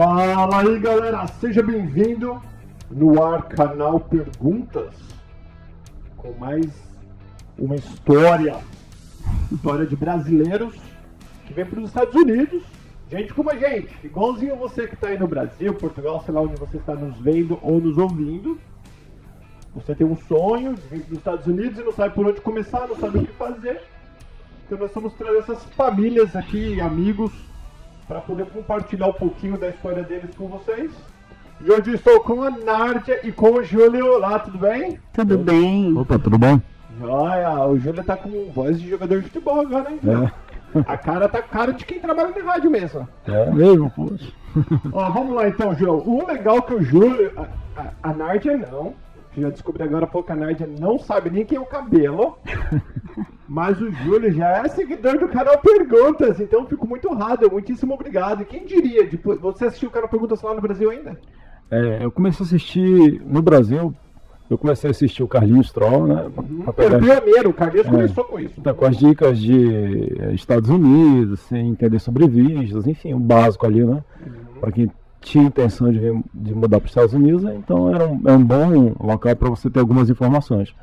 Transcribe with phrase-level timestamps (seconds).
[0.00, 2.40] Fala aí galera, seja bem-vindo
[2.88, 4.94] no ar canal Perguntas
[6.16, 6.66] com mais
[7.58, 8.60] uma história,
[9.50, 10.72] história de brasileiros
[11.44, 12.62] que vem para os Estados Unidos,
[13.10, 16.54] gente como a gente, igualzinho você que está aí no Brasil, Portugal, sei lá onde
[16.54, 18.56] você está nos vendo ou nos ouvindo.
[19.74, 22.40] Você tem um sonho de vir para os Estados Unidos e não sabe por onde
[22.40, 23.82] começar, não sabe o que fazer.
[24.64, 27.47] Então nós estamos trazendo essas famílias aqui, amigos,
[28.08, 30.90] para poder compartilhar um pouquinho da história deles com vocês.
[31.60, 34.14] E hoje estou com a Nárdia e com o Júlio.
[34.14, 34.98] Olá, tudo bem?
[35.12, 35.96] Tudo bem.
[35.96, 36.58] Opa, tudo bom?
[36.98, 40.00] Joia, o Júlio tá com voz de jogador de futebol agora, hein?
[40.04, 40.48] É.
[40.86, 43.06] A cara tá cara de quem trabalha no rádio mesmo.
[43.26, 44.32] É mesmo, poxa.
[44.92, 46.02] Ó, vamos lá então, Júlio.
[46.08, 47.46] O legal é que o Júlio, a,
[47.80, 48.94] a, a Nárdia não.
[49.36, 52.38] Já descobri agora há pouco que a Nárdia não sabe nem quem é o cabelo.
[53.48, 57.50] Mas o Júlio já é seguidor do canal Perguntas, então fico muito honrado.
[57.50, 58.42] Muitíssimo obrigado.
[58.42, 61.18] E quem diria, depois, você assistiu o canal Perguntas lá no Brasil ainda?
[61.70, 63.94] É, eu comecei a assistir no Brasil,
[64.50, 66.26] eu comecei a assistir o Carlinhos Troll, né?
[66.66, 67.90] o pegar pioneiro, o Carlinhos É.
[67.90, 68.60] começou com isso.
[68.60, 73.64] tá, com as dicas de eh, Estados Unidos, sem entender sobre vistos, enfim, o básico
[73.66, 74.02] ali, né?
[74.60, 74.90] Para quem
[75.20, 78.44] tinha intenção de, vir- de mudar para os Estados Unidos, então era um, é um
[78.44, 80.74] bom local para você ter algumas informações.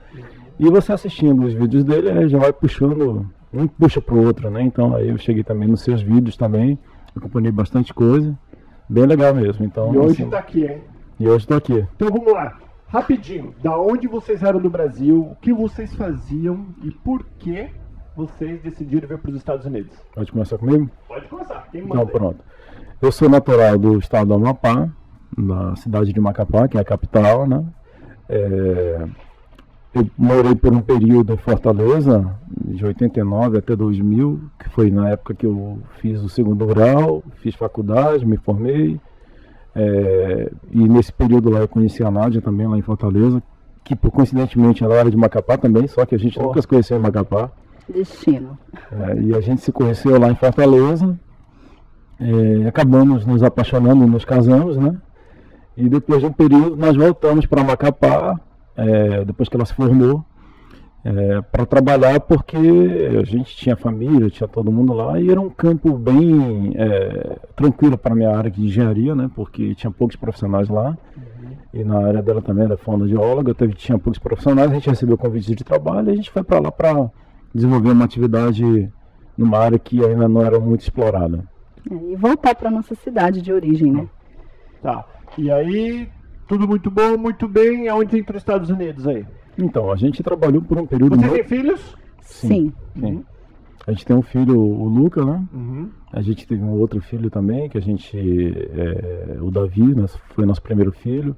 [0.59, 4.61] E você assistindo os vídeos dele, aí já vai puxando, um puxa pro outro, né?
[4.61, 6.79] Então aí eu cheguei também nos seus vídeos também,
[7.15, 8.37] acompanhei bastante coisa,
[8.89, 9.65] bem legal mesmo.
[9.65, 10.81] Então, E hoje assim, tá aqui, hein?
[11.19, 11.85] e hoje tô aqui.
[11.95, 12.57] Então vamos lá.
[12.87, 17.69] Rapidinho, da onde vocês eram do Brasil, o que vocês faziam e por que
[18.15, 19.91] vocês decidiram vir para os Estados Unidos?
[20.13, 20.89] Pode começar comigo?
[21.07, 21.95] Pode começar, quem manda?
[21.95, 22.39] Então, pronto.
[23.01, 24.87] Eu sou natural do estado do Amapá,
[25.37, 27.65] da cidade de Macapá, que é a capital, né?
[28.29, 29.05] É,
[29.95, 35.33] eu morei por um período em Fortaleza, de 89 até 2000, que foi na época
[35.33, 38.99] que eu fiz o segundo grau, fiz faculdade, me formei.
[39.73, 43.41] É, e nesse período lá eu conheci a Nádia também, lá em Fortaleza,
[43.85, 46.43] que por coincidentemente ela era de Macapá também, só que a gente Ó.
[46.43, 47.49] nunca se conheceu em Macapá.
[47.87, 48.57] Destino.
[48.91, 51.17] É, e a gente se conheceu lá em Fortaleza,
[52.19, 54.97] é, acabamos nos apaixonando e nos casamos, né?
[55.77, 58.37] E depois de um período nós voltamos para Macapá,
[58.75, 60.23] é, depois que ela se formou,
[61.51, 65.95] para trabalhar porque a gente tinha família, tinha todo mundo lá e era um campo
[65.95, 69.29] bem é, tranquilo para a minha área de engenharia, né?
[69.35, 70.97] Porque tinha poucos profissionais lá.
[71.71, 75.53] E na área dela também era fonoaudióloga, teve, tinha poucos profissionais, a gente recebeu convite
[75.53, 77.11] de trabalho e a gente foi para lá para
[77.53, 78.91] desenvolver uma atividade
[79.37, 81.43] numa área que ainda não era muito explorada.
[81.91, 84.07] É, e voltar para nossa cidade de origem, né?
[84.81, 85.05] Tá.
[85.37, 86.09] E aí,
[86.47, 87.87] tudo muito bom, muito bem.
[87.89, 89.25] Aonde entra os Estados Unidos aí?
[89.57, 91.33] Então, a gente trabalhou por um período Você muito...
[91.33, 91.95] tem filhos?
[92.21, 92.73] Sim.
[92.99, 93.23] Sim.
[93.87, 95.45] A gente tem um filho, o Luca, né?
[95.53, 95.89] Uhum.
[96.11, 100.45] A gente teve um outro filho também, que a gente, é, o Davi, né, foi
[100.45, 101.35] nosso primeiro filho.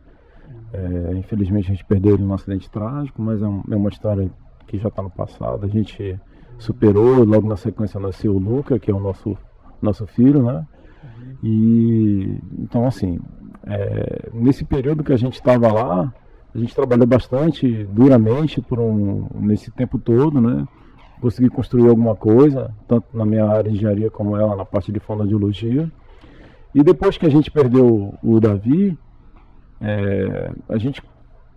[0.74, 4.30] É, infelizmente a gente perdeu ele num acidente trágico, mas é, um- é uma história
[4.66, 5.66] que já está no passado.
[5.66, 6.18] A gente
[6.58, 9.38] superou, logo na sequência nasceu o Luca, que é o nosso,
[9.82, 10.66] nosso filho, né?
[11.44, 13.20] E então assim,
[13.70, 16.14] é, nesse período que a gente estava lá,
[16.54, 20.66] a gente trabalhou bastante duramente por um, nesse tempo todo, né?
[21.20, 25.00] Consegui construir alguma coisa, tanto na minha área de engenharia como ela na parte de
[25.00, 25.92] fonoaudiologia.
[26.74, 28.98] E depois que a gente perdeu o Davi,
[29.82, 31.02] é, a gente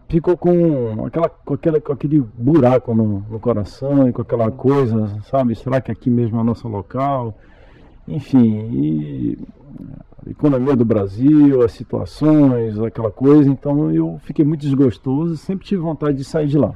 [0.09, 5.20] ficou com, aquela, com, aquela, com aquele buraco no, no coração e com aquela coisa,
[5.25, 5.54] sabe?
[5.54, 7.37] Será que aqui mesmo é o nosso local?
[8.09, 9.38] Enfim, e
[10.26, 13.48] a economia do Brasil, as situações, aquela coisa.
[13.48, 16.75] Então eu fiquei muito desgostoso e sempre tive vontade de sair de lá.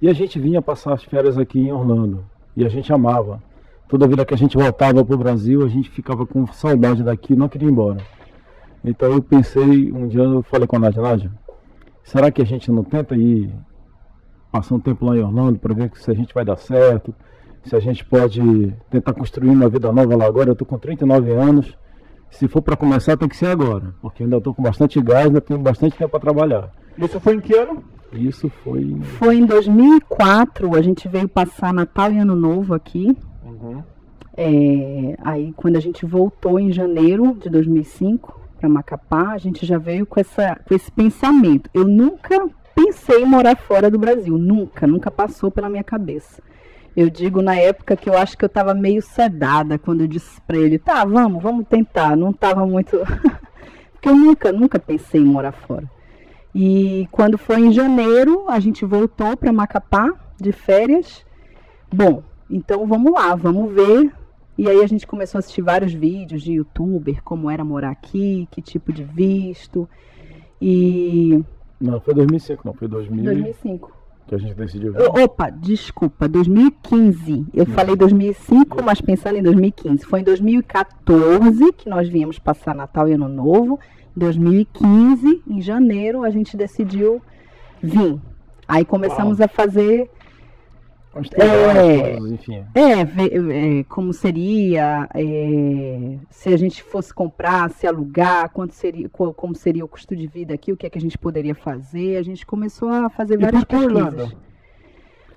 [0.00, 2.24] E a gente vinha passar as férias aqui em Orlando.
[2.56, 3.42] E a gente amava.
[3.88, 7.34] Toda vida que a gente voltava para o Brasil, a gente ficava com saudade daqui
[7.34, 7.98] e não queria ir embora.
[8.84, 11.32] Então eu pensei, um dia eu falei com a Nádia, Nádia,
[12.04, 13.52] será que a gente não tenta ir
[14.50, 17.14] passar um tempo lá em Orlando para ver se a gente vai dar certo?
[17.66, 20.50] Se a gente pode tentar construir uma vida nova lá agora?
[20.50, 21.76] Eu estou com 39 anos.
[22.30, 25.40] Se for para começar, tem que ser agora, porque ainda estou com bastante gás, ainda
[25.40, 26.70] tenho bastante tempo para trabalhar.
[26.96, 27.82] Isso foi em que ano?
[28.12, 33.16] Isso foi Foi em 2004, a gente veio passar Natal e Ano Novo aqui.
[33.44, 33.82] Uhum.
[34.36, 39.78] É, aí quando a gente voltou em janeiro de 2005 para Macapá, a gente já
[39.78, 41.68] veio com, essa, com esse pensamento.
[41.74, 46.42] Eu nunca pensei em morar fora do Brasil, nunca, nunca passou pela minha cabeça.
[46.96, 50.40] Eu digo na época que eu acho que eu estava meio sedada quando eu disse
[50.40, 52.16] para ele, tá, vamos, vamos tentar.
[52.16, 52.96] Não estava muito.
[53.92, 55.90] Porque eu nunca, nunca pensei em morar fora.
[56.54, 60.10] E quando foi em janeiro, a gente voltou para Macapá
[60.40, 61.22] de férias.
[61.92, 64.10] Bom, então vamos lá, vamos ver
[64.56, 68.48] E aí a gente começou a assistir vários vídeos de youtuber, como era morar aqui,
[68.50, 69.86] que tipo de visto.
[70.60, 71.44] E
[71.78, 74.05] Não, foi 2005, não, foi 2000 2005.
[74.26, 74.94] Que a gente decidiu.
[75.22, 77.46] Opa, desculpa, 2015.
[77.54, 80.04] Eu falei 2005, mas pensando em 2015.
[80.04, 83.78] Foi em 2014 que nós viemos passar Natal e Ano Novo.
[84.16, 87.22] 2015, em janeiro, a gente decidiu
[87.82, 88.18] vir.
[88.66, 90.10] Aí começamos a fazer
[91.34, 92.16] É.
[92.18, 92.64] enfim.
[92.74, 93.00] É,
[93.80, 99.54] é, como seria, é, se a gente fosse comprar, se alugar, quanto seria, co- como
[99.54, 102.16] seria o custo de vida aqui, o que é que a gente poderia fazer.
[102.16, 104.36] A gente começou a fazer E várias que pesquisas.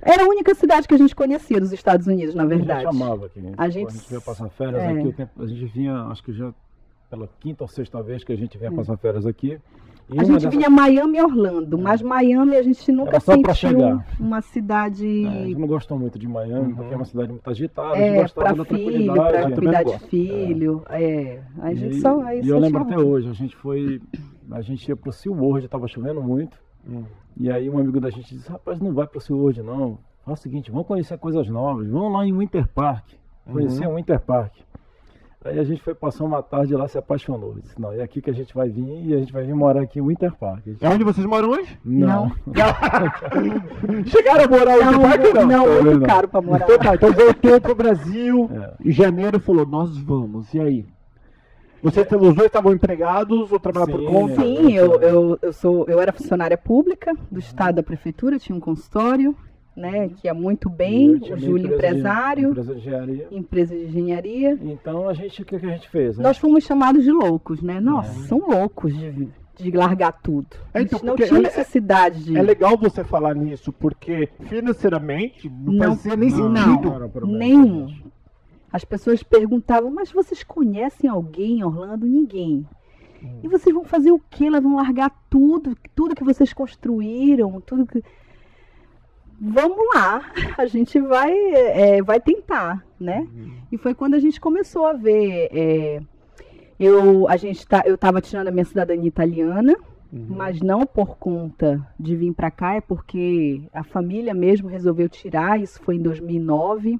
[0.02, 2.84] Era a única cidade que a gente conhecia dos Estados Unidos, na A verdade.
[2.84, 3.42] gente chamava aqui.
[3.58, 4.88] A A gente- gente, veio passar férias é.
[4.92, 5.08] aqui.
[5.08, 6.54] o tempo- a gente vinha, acho que já
[7.10, 9.58] pela quinta ou sexta vez que a gente vinha passar férias aqui.
[10.12, 13.54] A gente dessas- vinha Miami e Orlando, mas Miami a gente nunca Era só pra
[13.54, 14.06] sentiu chegar.
[14.20, 17.48] uma cidade É, a gente não gostou muito de Miami, porque é uma cidade muito
[17.48, 17.94] agitada.
[17.94, 19.20] a gente é, gostava para da filho, tranquilidade.
[19.20, 20.08] para também cuidar de gosto.
[20.08, 20.84] filho.
[20.90, 21.42] É.
[21.62, 22.22] A gente E, só.
[22.24, 24.02] aí e eu lembro até hoje, a gente foi.
[24.52, 26.58] A gente ia pro SeaWorld, tava chovendo muito.
[26.90, 27.04] Hum.
[27.38, 30.00] E aí um amigo da gente disse, rapaz, não vai pro SeaWorld não.
[30.26, 33.06] Faz o seguinte, vamos conhecer coisas novas, vamos lá em Winter Park.
[33.52, 33.94] Conhecer Uhum.
[33.94, 34.54] o Winter Park.
[35.46, 37.56] Aí a gente foi passar uma tarde lá, se apaixonou.
[37.62, 39.82] Disse, não, é aqui que a gente vai vir e a gente vai vir morar
[39.84, 40.66] aqui em Winter Park.
[40.66, 41.80] Gente, É onde vocês moram hoje?
[41.86, 42.30] não.
[44.08, 45.46] Chegaram a morar em Não, Parque não?
[45.48, 46.08] não, Talvez muito não.
[46.08, 46.66] caro para morar.
[46.66, 48.50] Então tá, então voltou pro Brasil.
[48.60, 48.74] É.
[48.90, 50.54] Em janeiro falou, nós vamos.
[50.54, 50.86] E aí?
[51.82, 54.42] Vocês os dois estavam empregados ou trabalhavam por conta?
[54.42, 58.60] Sim, eu, eu, eu, sou, eu era funcionária pública do Estado da Prefeitura, tinha um
[58.60, 59.34] consultório,
[59.80, 63.28] né, que ia muito bem, o Júlio empresário, Empresa de engenharia.
[63.32, 64.60] empresa de engenharia.
[64.62, 66.18] Então a gente, o que, que a gente fez?
[66.18, 66.24] né?
[66.24, 67.80] Nós fomos chamados de loucos, né?
[67.80, 70.48] Nossa, são loucos de, de largar tudo.
[70.74, 72.38] É, então, a gente não tinha é- necessidade de...
[72.38, 77.10] É legal você falar nisso, porque financeiramente não, Não- fazia nem não, sentido.
[77.10, 77.88] problema Nenhum.
[78.72, 82.06] As pessoas perguntavam, mas vocês conhecem alguém em Orlando?
[82.06, 82.68] Ninguém.
[83.44, 84.46] E vocês vão fazer o quê?
[84.46, 88.02] Elas vão largar tudo, tudo que vocês construíram, tudo que.
[89.42, 90.22] Vamos lá,
[90.58, 93.28] a gente vai, é, vai tentar, né?
[93.72, 95.50] E foi quando a gente começou a ver.
[95.52, 96.00] é,
[96.80, 99.76] eu, a gente tá, eu estava tirando a minha cidadania italiana,
[100.12, 105.60] mas não por conta de vir para cá, é porque a família mesmo resolveu tirar.
[105.60, 107.00] Isso foi em 2009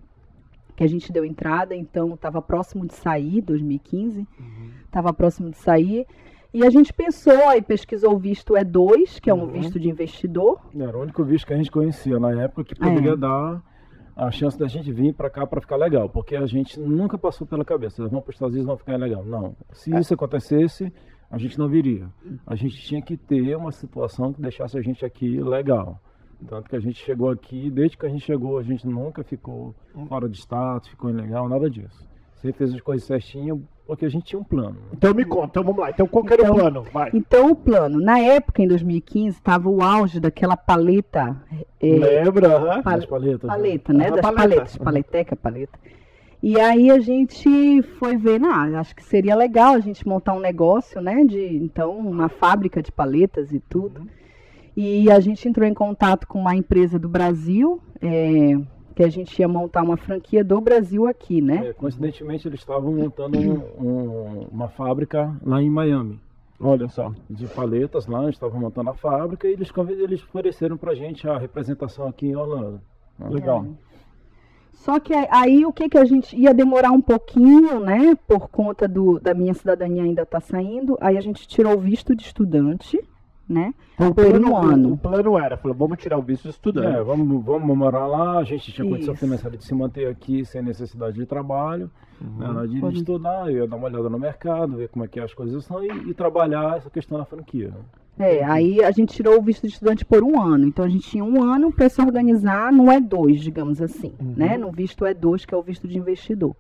[0.76, 4.26] que a gente deu entrada, então estava próximo de sair, 2015,
[4.86, 6.06] estava próximo de sair.
[6.54, 9.52] E a gente pensou e pesquisou o visto E2, que é um Uhum.
[9.52, 10.60] visto de investidor.
[10.76, 12.78] Era o único visto que a gente conhecia na época que É.
[12.88, 13.62] poderia dar
[14.16, 17.46] a chance da gente vir para cá para ficar legal, porque a gente nunca passou
[17.48, 19.24] pela cabeça, vamos para os Estados Unidos vão ficar legal.
[19.24, 20.00] Não, se É.
[20.00, 20.92] isso acontecesse,
[21.30, 22.10] a gente não viria.
[22.48, 26.02] A gente tinha que ter uma situação que deixasse a gente aqui legal.
[26.48, 29.76] Tanto que a gente chegou aqui, desde que a gente chegou, a gente nunca ficou
[30.08, 32.04] fora de status, ficou ilegal, nada disso.
[32.36, 34.78] Sempre fez as coisas certinho, porque a gente tinha um plano.
[34.94, 35.90] Então me conta, então vamos lá.
[35.90, 36.84] Então qual que era o Então- plano?
[36.94, 37.10] Vai.
[37.12, 41.36] Então o plano, na época, em 2015, estava o auge daquela paleta.
[41.82, 41.88] é,
[42.24, 42.56] Lembra?
[42.56, 42.84] aham?
[42.84, 43.42] Pa- Das paletas.
[43.44, 43.56] né?
[43.56, 44.06] paleta, né?
[44.06, 44.42] Aham, Das paleta.
[44.50, 45.80] paletas, paleteca, paleta.
[46.42, 50.40] E aí a gente foi ver, ah, acho que seria legal a gente montar um
[50.40, 51.26] negócio, né?
[51.26, 54.08] De então uma fábrica de paletas e tudo.
[54.78, 58.56] E a gente entrou em contato com uma empresa do Brasil, é,
[59.00, 61.68] que a gente ia montar uma franquia do Brasil aqui, né?
[61.68, 66.20] É, coincidentemente, eles estavam montando um- um- uma fábrica lá em Miami.
[66.60, 67.14] Olha só.
[67.30, 71.38] de paletas lá, eles estavam montando a fábrica e eles, eles ofereceram pra gente a
[71.38, 72.82] representação aqui em Orlando.
[73.30, 73.68] Legal.
[74.74, 78.18] Só que aí o que que a gente ia demorar um pouquinho, né?
[78.28, 80.98] Por conta do, da minha cidadania ainda tá saindo.
[81.00, 83.00] Aí a gente tirou o visto de estudante,
[83.50, 83.74] né?
[84.00, 84.94] O Por plano, um ano.
[84.94, 87.04] O plano era, falou, vamos tirar o visto de É, estudante.
[87.04, 89.26] vamos, vamos morar lá, a gente tinha condição Isso.
[89.26, 91.90] financeira de se manter aqui sem necessidade de trabalho,
[92.22, 95.08] né, nada de Pode- estudar, eu ia dar uma olhada no mercado, ver como é
[95.08, 97.70] que as coisas são e, e trabalhar essa questão da franquia.
[97.70, 97.76] né.
[98.22, 100.68] É, aí a gente tirou o visto de estudante por um ano.
[100.68, 104.58] Então a gente tinha um ano para se organizar no E2, digamos assim, né?
[104.58, 106.54] No visto E2, que é o visto de investidor.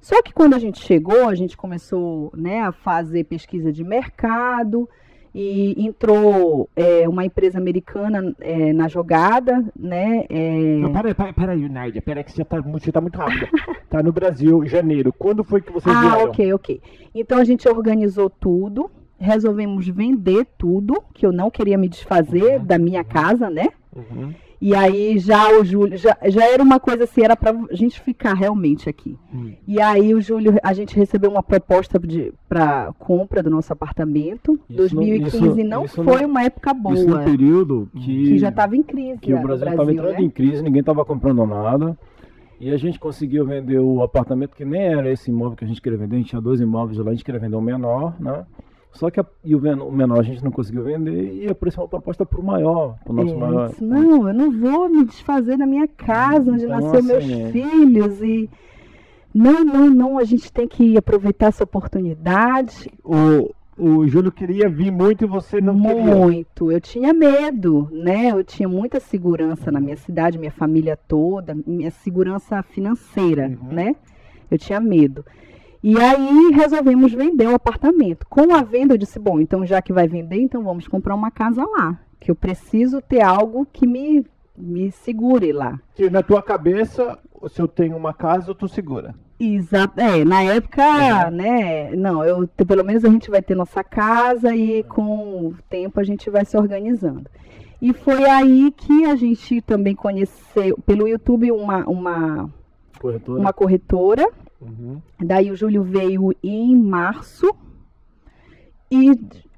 [0.00, 4.88] Só que quando a gente chegou, a gente começou né, a fazer pesquisa de mercado
[5.34, 10.24] e entrou é, uma empresa americana é, na jogada, né?
[10.30, 13.48] é, Não, peraí, peraí, peraí, Nádia, peraí que você tá, muito- você tá muito rápida.
[13.90, 15.12] tá no Brasil, em janeiro.
[15.12, 16.30] Quando foi que vocês Ah, vieram?
[16.30, 16.80] ok, ok.
[17.14, 22.78] Então a gente organizou tudo, resolvemos vender tudo, que eu não queria me desfazer da
[22.78, 23.68] minha casa, né?
[23.94, 24.32] Uhum.
[24.66, 28.32] E aí já o Júlio, já, já era uma coisa assim, era pra gente ficar
[28.32, 29.18] realmente aqui.
[29.30, 29.52] Hum.
[29.68, 32.00] E aí o Júlio, a gente recebeu uma proposta
[32.48, 34.58] para compra do nosso apartamento.
[34.66, 36.94] Isso 2015 não- isso- não isso foi não- uma época boa.
[36.94, 39.18] Isso no período que, Que já estava em crise.
[39.18, 40.22] que o né, Brasil estava entrando né?
[40.22, 41.94] em crise, ninguém estava comprando nada.
[42.58, 45.82] E a gente conseguiu vender o apartamento, que nem era esse imóvel que a gente
[45.82, 48.46] queria vender, a gente tinha dois imóveis lá, a gente queria vender o menor, né?
[48.94, 49.60] Só que a, e o,
[49.92, 53.16] menor a gente não conseguiu vender e apareceu uma proposta para o maior, para o
[53.16, 53.68] nosso É, maior.
[53.68, 57.42] disse, não, eu não vou me desfazer da minha casa, onde Então, nasceu meus assim,
[57.42, 57.50] é.
[57.50, 58.22] filhos.
[58.22, 58.48] E
[59.34, 62.88] não, não, não, a gente tem que aproveitar essa oportunidade.
[63.04, 66.02] O, o Júlio queria vir muito e você não queria.
[66.16, 66.70] Muito.
[66.70, 68.30] Eu tinha medo, né?
[68.30, 73.72] Eu tinha muita segurança na minha cidade, minha família toda, minha segurança financeira, Uhum.
[73.74, 73.96] né?
[74.48, 75.24] Eu tinha medo.
[75.86, 78.26] E aí resolvemos vender o apartamento.
[78.26, 81.30] Com a venda, eu disse: bom, então já que vai vender, então vamos comprar uma
[81.30, 82.00] casa lá.
[82.18, 84.24] Que eu preciso ter algo que me,
[84.56, 85.78] me segure lá.
[85.94, 89.14] Que na tua cabeça, se eu tenho uma casa, tu segura.
[89.38, 90.00] Exato.
[90.00, 91.30] É, na época, Uhum.
[91.36, 91.90] né?
[91.94, 96.04] Não, eu pelo menos a gente vai ter nossa casa e com o tempo a
[96.04, 97.28] gente vai se organizando.
[97.82, 102.50] E foi aí que a gente também conheceu pelo YouTube uma, uma,
[102.98, 103.38] Corretora.
[103.38, 104.26] uma corretora.
[104.64, 105.00] Uhum.
[105.20, 107.54] Daí o Júlio veio em março
[108.90, 109.12] e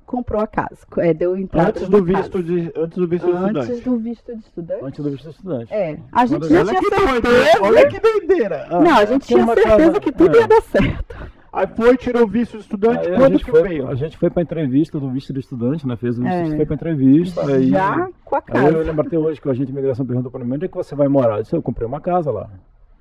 [0.04, 0.78] comprou a casa.
[0.98, 2.20] É, deu entrada Antes do casa.
[2.22, 3.80] visto de, antes do visto de Antes estudante.
[3.84, 4.84] do visto de estudante.
[4.84, 5.74] Antes do visto de estudante.
[5.74, 5.98] É.
[6.12, 7.58] A gente já Olha tinha que certeza.
[7.62, 8.66] olha que doideira.
[8.70, 10.40] Ah, Não, a gente Tinha certeza casa- que tudo é.
[10.40, 11.36] ia dar certo.
[11.52, 13.88] Aí foi, tirou o visto de estudante, Aí a quando gente que foi, veio?
[13.88, 15.96] A gente foi pra entrevista do visto de estudante, né?
[15.96, 16.56] Fez o visto, É.
[16.56, 17.46] foi pra entrevista.
[17.46, 18.78] Aí, Já com a aí eu casa.
[18.84, 20.94] lembro até hoje que o agente de imigração perguntou pra mim, onde é que você
[20.94, 21.38] vai morar?
[21.38, 22.50] Eu disse, eu comprei uma casa lá.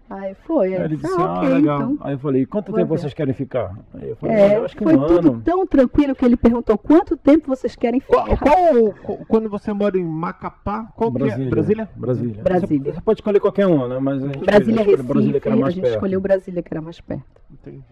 [0.08, 0.76] Aí foi.
[0.76, 1.78] Aí ele disse, ah, ah, ok, legal.
[1.92, 1.98] então.
[2.06, 3.00] Aí eu falei, quanto Vou tempo ver.
[3.00, 3.76] vocês querem ficar?
[3.96, 5.42] Aí eu falei, É, "Ah, acho que foi um tudo ano.
[5.44, 8.24] tão tranquilo que ele perguntou quanto tempo vocês querem ficar.
[8.38, 11.20] qual- qual- quando você mora em Macapá, qual que é?
[11.26, 11.50] Brasília.
[11.50, 11.90] Brasília?
[11.96, 12.44] Brasília.
[12.44, 12.84] Brasília.
[12.92, 13.98] Você, você pode escolher qualquer um, né?
[14.00, 15.96] Mas a gente Brasília, escolheu Recife, Brasília, que era a mais gente perto.
[15.96, 17.42] escolheu Brasília, que era mais perto.
[17.52, 17.84] Entendi.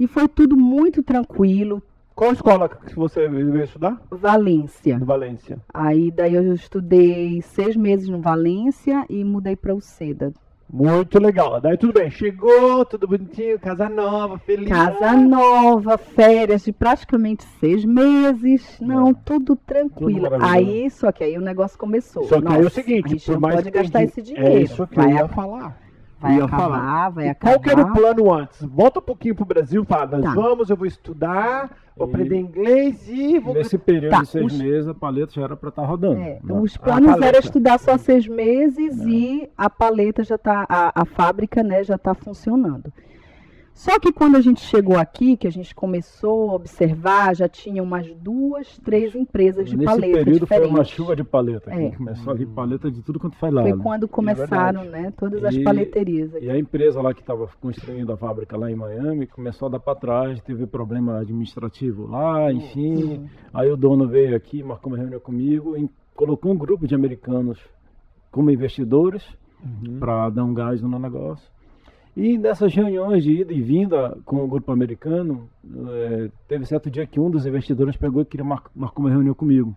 [0.00, 1.80] E foi tudo muito tranquilo.
[2.16, 4.00] Qual escola que você veio estudar?
[4.10, 4.98] Valência.
[4.98, 5.58] Valência.
[5.72, 10.32] Aí daí eu estudei seis meses no Valência e mudei para o Seda.
[10.68, 11.60] Muito legal.
[11.60, 14.68] Daí tudo bem, chegou, tudo bonitinho, casa nova, feliz.
[14.68, 18.76] Casa nova, férias de praticamente seis meses.
[18.80, 19.14] Não, É.
[19.24, 20.28] tudo tranquilo.
[20.28, 22.24] Tudo aí, só que aí o negócio começou.
[22.24, 24.02] Só que aí é o Nossa, seguinte, a gente por não mais pode que gastar
[24.02, 24.56] esse di- dinheiro.
[24.58, 25.85] É isso que vai eu ia falar.
[26.20, 27.08] Vai ia acabar, falar.
[27.10, 27.52] vai acabar.
[27.52, 28.62] Qual que era o plano antes?
[28.62, 30.34] Volta um pouquinho pro Brasil, fala, nós Tá.
[30.34, 33.54] vamos, eu vou estudar, vou E- aprender inglês e vou...
[33.54, 36.20] Nesse período Tá, de seis os- meses, a paleta já era pra estar rodando.
[36.20, 36.60] É, né?
[36.60, 41.62] os planos era estudar só seis meses e a paleta já tá, a, a fábrica,
[41.62, 42.92] né, já está funcionando.
[43.78, 47.82] Só que quando a gente chegou aqui, que a gente começou a observar, já tinha
[47.82, 50.70] umas duas, três empresas de Nesse paleta período foi diferentes.
[50.74, 51.70] uma chuva de paleta.
[51.70, 51.82] aqui.
[51.84, 51.90] É.
[51.90, 53.68] Começou a vir paleta de tudo quanto foi lado.
[53.68, 56.46] Foi quando começaram, né, todas as E- paleterias aqui.
[56.46, 59.80] E a empresa lá que estava construindo a fábrica lá em Miami começou a dar
[59.80, 63.28] para trás, teve problema administrativo lá, enfim.
[63.52, 67.58] Aí o dono veio aqui, marcou uma reunião comigo e colocou um grupo de americanos
[68.32, 69.22] como investidores
[69.62, 69.98] Uhum.
[69.98, 71.46] para dar um gás no negócio.
[72.16, 75.48] E nessas reuniões de ida e vinda com o grupo americano,
[75.88, 79.34] eh, teve certo dia que um dos investidores pegou e queria mar marcou uma reunião
[79.34, 79.76] comigo.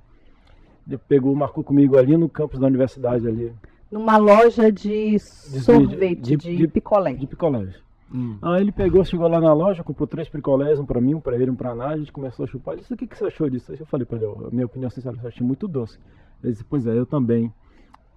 [0.88, 3.52] Ele pegou, marcou comigo ali no campus da universidade ali,
[3.92, 7.14] Numa loja de sorvete, de- de, de- picolé.
[7.14, 7.76] de picolés.
[8.14, 8.38] Hum.
[8.42, 11.36] Aí ele pegou, chegou lá na loja, comprou três picolés, um pra mim, um pra
[11.36, 12.74] ele, um pra Nádia, a gente começou a chupar.
[12.74, 13.72] Ele disse, o que, que você achou disso?
[13.72, 16.00] Aí eu falei pra ele, "Ó, a minha opinião sincera, eu achei muito doce.
[16.44, 17.52] Ele disse, pois é, eu também.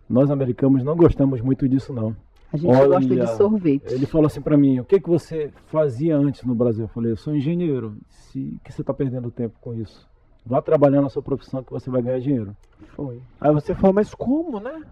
[0.09, 2.15] Nós americanos não gostamos muito disso não.
[2.53, 3.93] A gente gosta de Olha, sorvete.
[3.93, 6.85] Ele falou assim pra mim, o que, que você fazia antes no Brasil?
[6.85, 10.07] Eu falei, eu sou engenheiro, se que você tá perdendo tempo com isso?
[10.45, 12.55] Vá trabalhar na sua profissão que você vai ganhar dinheiro.
[12.95, 13.23] Foi.
[13.41, 14.83] Aí você falou, mas como, né?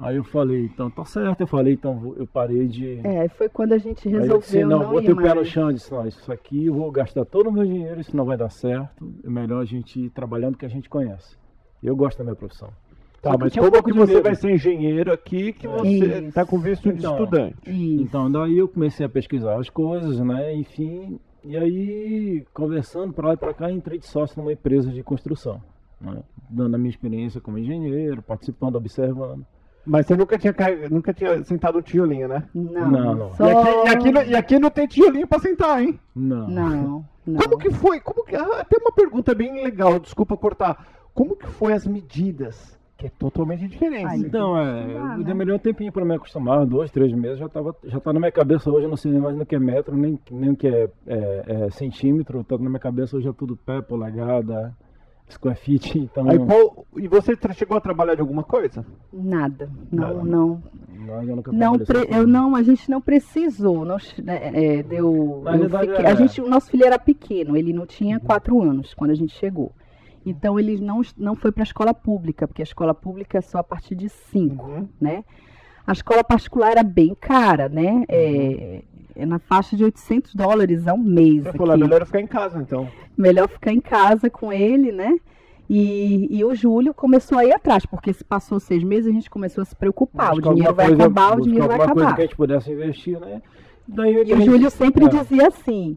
[0.00, 3.00] Aí eu falei, então tá certo, eu falei, então eu parei de...
[3.04, 5.44] É, foi quando a gente Aí eu resolveu disse, não, não, botei o pé no
[5.44, 8.36] chão disse, não, isso aqui eu vou gastar todo o meu dinheiro, isso não vai
[8.36, 9.12] dar certo.
[9.24, 11.36] É melhor a gente ir trabalhando que a gente conhece.
[11.82, 12.70] Eu gosto da minha profissão.
[13.20, 14.22] Tá, mas tinha um como pouco que de você medo.
[14.24, 16.32] vai ser engenheiro aqui que você Isso.
[16.32, 17.56] tá com visto de Então, estudante?
[17.66, 18.02] Isso.
[18.02, 21.18] Então, daí eu comecei a pesquisar as coisas, né, enfim.
[21.44, 25.60] E aí, conversando para lá e para cá, entrei de sócio numa empresa de construção.
[26.00, 29.44] Né, dando a minha experiência como engenheiro, participando, observando.
[29.84, 32.44] Mas você nunca tinha, ca- nunca tinha sentado um tijolinho, né?
[32.54, 33.34] Não, Não, não.
[33.34, 33.44] Só...
[33.48, 35.98] E, aqui, e, aqui, não- e aqui não tem tijolinho pra sentar, hein?
[36.14, 36.46] Não.
[36.48, 37.34] Não, não.
[37.40, 37.98] Como que foi?
[37.98, 40.86] Como que, ah, tem uma pergunta bem legal, desculpa cortar.
[41.12, 42.77] Como que foi as medidas?
[42.98, 44.06] Que é totalmente diferente.
[44.06, 45.24] Ai, Então, é, eu né?
[45.24, 48.32] demorei um tempinho para me acostumar, dois, três meses, já, tava, já tá na minha
[48.32, 50.66] cabeça hoje, eu não sei nem mais no que é metro, nem, nem o que
[50.66, 54.76] é, é, é centímetro, tá na minha cabeça hoje é tudo pé, polegada,
[55.30, 58.84] square feet, então Aí, qual- e você chegou a trabalhar de alguma coisa?
[59.12, 59.70] Nada.
[59.92, 60.24] Não, Nada.
[60.24, 60.62] não.
[61.06, 63.84] nós eu nunca Não, pre- eu não, a gente não precisou.
[63.84, 66.08] Nós, é, é, deu, Na eu realidade, fiquei- é.
[66.10, 69.34] a gente, o nosso filho era pequeno, ele não tinha quatro anos quando a gente
[69.38, 69.70] chegou.
[70.26, 73.58] Então ele não, não foi para a escola pública, porque a escola pública é só
[73.58, 74.88] a partir de cinco, Uhum.
[75.00, 75.24] né?
[75.86, 78.04] A escola particular era bem cara, né?
[78.08, 78.82] É,
[79.16, 81.46] é na faixa de 800 dólares ao mês.
[81.46, 81.58] É aqui.
[81.58, 82.86] melhor eu ficar em casa, então.
[83.16, 85.16] Melhor ficar em casa com ele, né?
[85.70, 89.28] E, e o Júlio começou a ir atrás, porque se passou seis meses, a gente
[89.30, 90.32] começou a se preocupar.
[90.32, 92.16] O Buscar dinheiro vai coisa- acabar, o dinheiro vai alguma coisa acabar.
[92.16, 93.42] que a gente pudesse investir, né?
[93.86, 95.08] Daí E o Júlio sempre É.
[95.08, 95.96] dizia assim: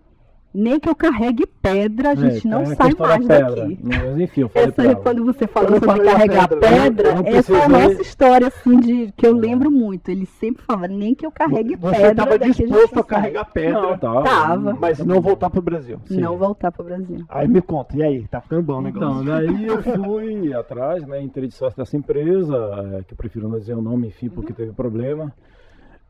[0.54, 3.56] nem que eu carregue pedra, a gente não É, tem a sai mais pedra.
[3.56, 3.80] daqui.
[3.84, 4.96] Mas enfim, eu falei Essa, pra ela.
[4.96, 6.82] quando você falou sobre carregar pedra, né?
[6.84, 10.10] pedra, Eu não essa é a nossa história, assim, de, que eu lembro muito.
[10.10, 12.12] Ele sempre falava, nem que eu carregue Você pedra.
[12.12, 14.22] estava daqui a gente disposto não a carregar pedra, Não, tá.
[14.24, 14.74] Tava.
[14.80, 16.00] mas não voltar pro Brasil.
[16.06, 16.18] sai.
[16.18, 17.20] Não voltar pro Brasil.
[17.30, 18.28] Aí me conta, e aí?
[18.28, 19.22] Tá ficando bom o negócio?
[19.22, 21.22] Então, daí eu fui atrás, né?
[21.22, 22.56] Entrei de sócio dessa empresa,
[23.00, 24.34] é, que eu prefiro não dizer o nome, enfim, Uhum.
[24.34, 25.32] porque teve problema.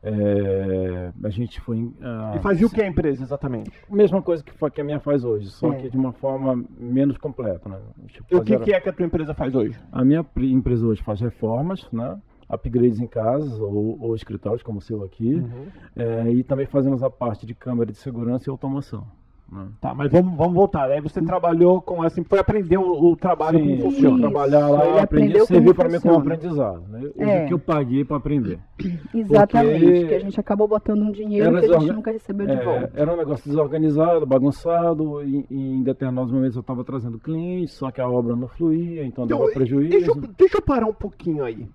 [0.02, 1.88] É, a gente foi.
[2.00, 3.70] ah, E fazia o que a empresa exatamente?
[3.88, 7.68] Mesma coisa que, que a minha faz hoje, só que de uma forma menos completa,
[7.68, 7.78] né?
[8.08, 9.78] Tipo, E o que, é que a tua empresa faz hoje?
[9.92, 12.18] A minha empresa hoje faz reformas, né?
[12.52, 15.34] Upgrades em casas ou, ou escritórios, como o seu aqui.
[15.34, 15.66] Uhum.
[15.96, 19.06] É, e também fazemos a parte de câmera de segurança e automação.
[19.52, 19.66] Né?
[19.80, 20.90] Tá, mas vamos, vamos voltar.
[20.90, 24.18] Aí você trabalhou com assim, foi aprender o, o trabalho Sim, como funciona.
[24.30, 26.82] Trabalhar lá, eu aprendi, aprendeu serviu para mim como aprendizado.
[26.88, 27.10] Né?
[27.18, 27.42] É.
[27.42, 28.58] vi que eu paguei para aprender.
[29.14, 32.10] Exatamente, Porque que a gente acabou botando um dinheiro era que a gente desorga- nunca
[32.12, 32.92] recebeu de É, volta.
[32.94, 37.90] era um negócio desorganizado, bagunçado, e, e em determinados momentos eu estava trazendo clientes, só
[37.90, 39.90] que a obra não fluía, então Então, dava prejuízo.
[39.90, 41.68] Deixa, eu- deixa eu parar um pouquinho aí.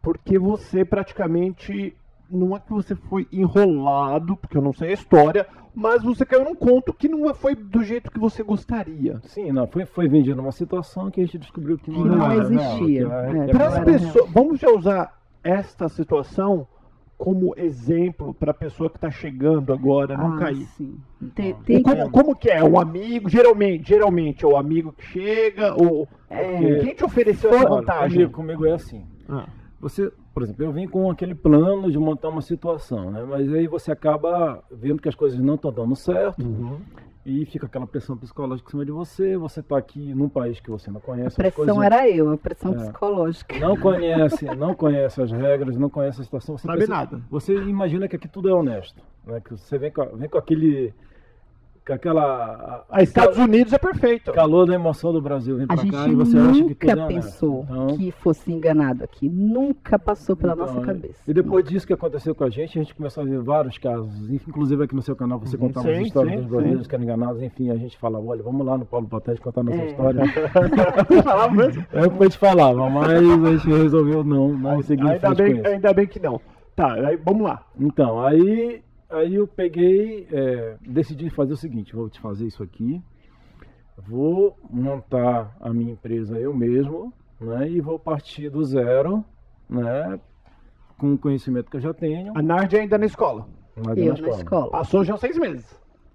[0.00, 1.94] Porque você praticamente.
[2.30, 6.44] Não é que você foi enrolado, porque eu não sei a história, mas você caiu
[6.44, 9.18] num conto que não foi do jeito que você gostaria.
[9.24, 12.30] Sim, não, foi, foi vendido uma situação que a gente descobriu que não, Que não
[12.30, 13.06] era real, existia.
[13.06, 16.66] É, Para as pessoas, vamos já usar esta situação
[17.16, 20.66] como exemplo para a pessoa que está chegando agora não Ah, cair.
[20.76, 20.96] sim.
[21.34, 22.62] Tem, tem que- como, como que é?
[22.62, 26.76] Um amigo, geralmente, geralmente é o amigo que chega, ou É.
[26.80, 28.28] quem te ofereceu essa vantagem?
[28.28, 29.04] Comigo, comigo é assim.
[29.28, 29.46] Ah,
[29.80, 33.24] Você, por exemplo, eu vim com aquele plano de montar uma situação, né?
[33.28, 36.78] Mas aí você acaba vendo que as coisas não estão dando certo uhum.
[37.26, 39.36] e fica aquela pressão psicológica em cima de você.
[39.36, 41.26] Você está aqui num país que você não A conhece.
[41.28, 42.76] as pressão coisas- era eu, a pressão É.
[42.76, 43.58] psicológica.
[43.58, 46.56] Não conhece, não conhece as regras, não conhece a situação.
[46.56, 47.20] Você Sabe pensa- nada.
[47.30, 49.40] Você imagina que aqui tudo é honesto, né?
[49.40, 50.94] Que você vem com, a- vem com aquele,
[51.92, 54.32] aquela Ah, Estados Unidos é perfeito.
[54.32, 56.68] calor da emoção do Brasil vem A pra gente cá e você acha que tudo
[56.68, 57.14] nunca é honesto.
[57.30, 59.28] pensou Então, que fosse enganado aqui.
[59.28, 60.84] Nunca passou pela Então, nossa é.
[60.84, 61.18] cabeça.
[61.26, 64.30] E depois disso que aconteceu com a gente, a gente começou a ver vários casos.
[64.30, 66.88] Inclusive aqui no seu canal você Uhum, contava sim, as histórias sim, dos brasileiros sim.
[66.88, 67.42] que eram enganados.
[67.42, 69.86] Enfim, a gente falava, olha, vamos lá no Paulo Patente contar nossa É.
[69.86, 70.22] história.
[71.22, 71.84] Falava mesmo?
[71.92, 75.66] É o que a gente falava, mas a gente resolveu não, não seguir Ainda bem,
[75.66, 76.40] ainda bem que não.
[76.74, 77.62] Tá, aí vamos lá.
[77.78, 83.02] Então, aí, aí eu peguei, é, decidi fazer o seguinte, vou te fazer isso aqui,
[83.96, 89.24] vou montar a minha empresa eu mesmo, né, e vou partir do zero,
[89.68, 90.18] né,
[90.98, 93.46] com o conhecimento que eu já tenho, A Nardi ainda na escola.
[93.96, 94.70] Eu na escola.
[94.70, 95.64] Passou já seis meses.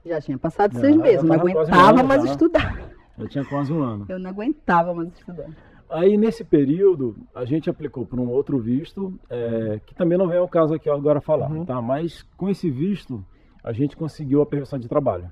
[0.05, 2.31] Já tinha passado Já, seis já meses, não tava quase um aguentava ano mais já.
[2.31, 2.89] estudar.
[3.17, 4.05] Eu tinha quase um ano.
[4.09, 5.49] Eu não aguentava mais estudar.
[5.93, 10.37] Aí nesse período a gente aplicou por um outro visto, é, que também não vem
[10.39, 11.65] ao caso aqui agora falar, Uhum.
[11.65, 11.79] tá?
[11.81, 13.23] Mas com esse visto
[13.63, 15.29] a gente conseguiu a permissão de trabalho,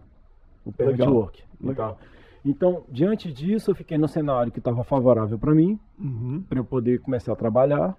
[0.64, 1.44] o permit Legal, work.
[1.60, 1.98] legal.
[2.46, 6.44] Então, diante disso, eu fiquei no cenário que estava favorável para mim, Uhum.
[6.48, 7.96] para eu poder começar a trabalhar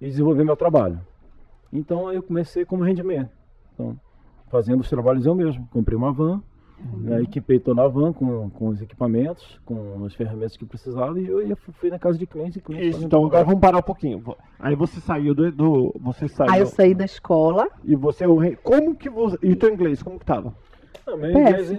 [0.00, 1.00] e desenvolver meu trabalho.
[1.72, 3.30] Então, aí eu comecei como rendimento.
[3.74, 3.98] Então,
[4.48, 5.68] fazendo os trabalhos eu mesmo.
[5.72, 6.40] Comprei uma van,
[6.78, 6.98] Uhum.
[7.00, 11.26] né, equipei toda a van com, com os equipamentos, com as ferramentas que precisava e
[11.26, 12.96] eu ia, fui na casa de clientes e clientes.
[12.96, 14.22] Isso, então agora vamos parar um pouquinho.
[14.58, 15.50] Aí você saiu do.
[15.50, 16.52] do- você saiu.
[16.52, 18.24] Aí eu saí da escola, E você.
[18.24, 19.38] é Como que você.
[19.42, 20.54] E o teu inglês, como que tava?
[21.06, 21.70] Meu inglês,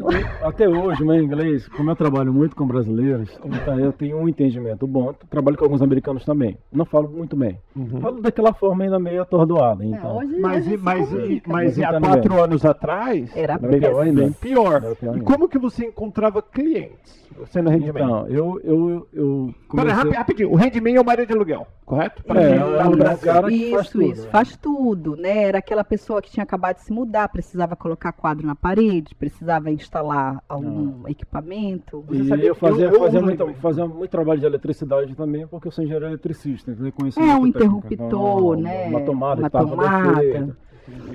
[0.41, 4.87] até hoje, meu inglês, como eu trabalho muito com brasileiros, então eu tenho um entendimento
[4.87, 5.13] bom.
[5.29, 6.57] Trabalho com alguns americanos também.
[6.71, 7.59] Não falo muito bem.
[7.75, 7.99] Uhum.
[7.99, 9.83] Falo daquela forma ainda meio atordoada.
[9.83, 10.17] é, então.
[10.17, 12.43] hoje Mas, e- mas, e- mas Mas e há quatro bem.
[12.43, 14.21] anos atrás Era Era pior ainda.
[14.21, 14.81] bem pior.
[14.83, 17.17] Era pior E como que você encontrava clientes?
[17.37, 17.97] Você no rendimento?
[17.99, 19.93] Então, eu, eu, eu Pera, comecei...
[20.03, 22.23] rapi- rapidinho, o rendimento é o marido de aluguel, correto?
[22.23, 24.29] Pra É, é cara isso, faz tudo, isso, né?
[24.31, 25.43] faz tudo, né?
[25.43, 29.71] Era aquela pessoa que tinha acabado de se mudar, precisava colocar quadro na parede, precisava
[29.71, 32.03] instalar algum equipamento.
[32.07, 35.15] Você E sabia eu fazia, eu- eu fazia, uso muito, fazia muito trabalho de eletricidade
[35.15, 38.87] também, porque eu sou engenheiro eletricista, então eu conheci É, um interruptor, Então, né?
[38.89, 40.11] Uma tomada Uma que estava tomada.
[40.13, 40.57] defeita.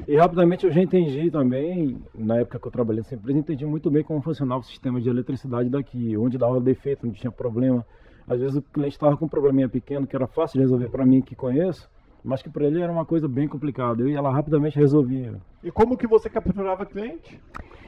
[0.07, 3.91] E rapidamente eu já entendi também, na época que eu trabalhei nessa empresa, entendi muito
[3.91, 7.87] bem como funcionava o sistema de eletricidade daqui, onde dava defeito, onde tinha problema.
[8.29, 11.07] Às vezes o cliente estava com um probleminha pequeno que era fácil de resolver para
[11.07, 11.89] mim que conheço,
[12.23, 14.03] mas que para ele era uma coisa bem complicada.
[14.03, 15.41] Eu ia lá rapidamente resolvia.
[15.63, 17.41] E como que você capturava cliente?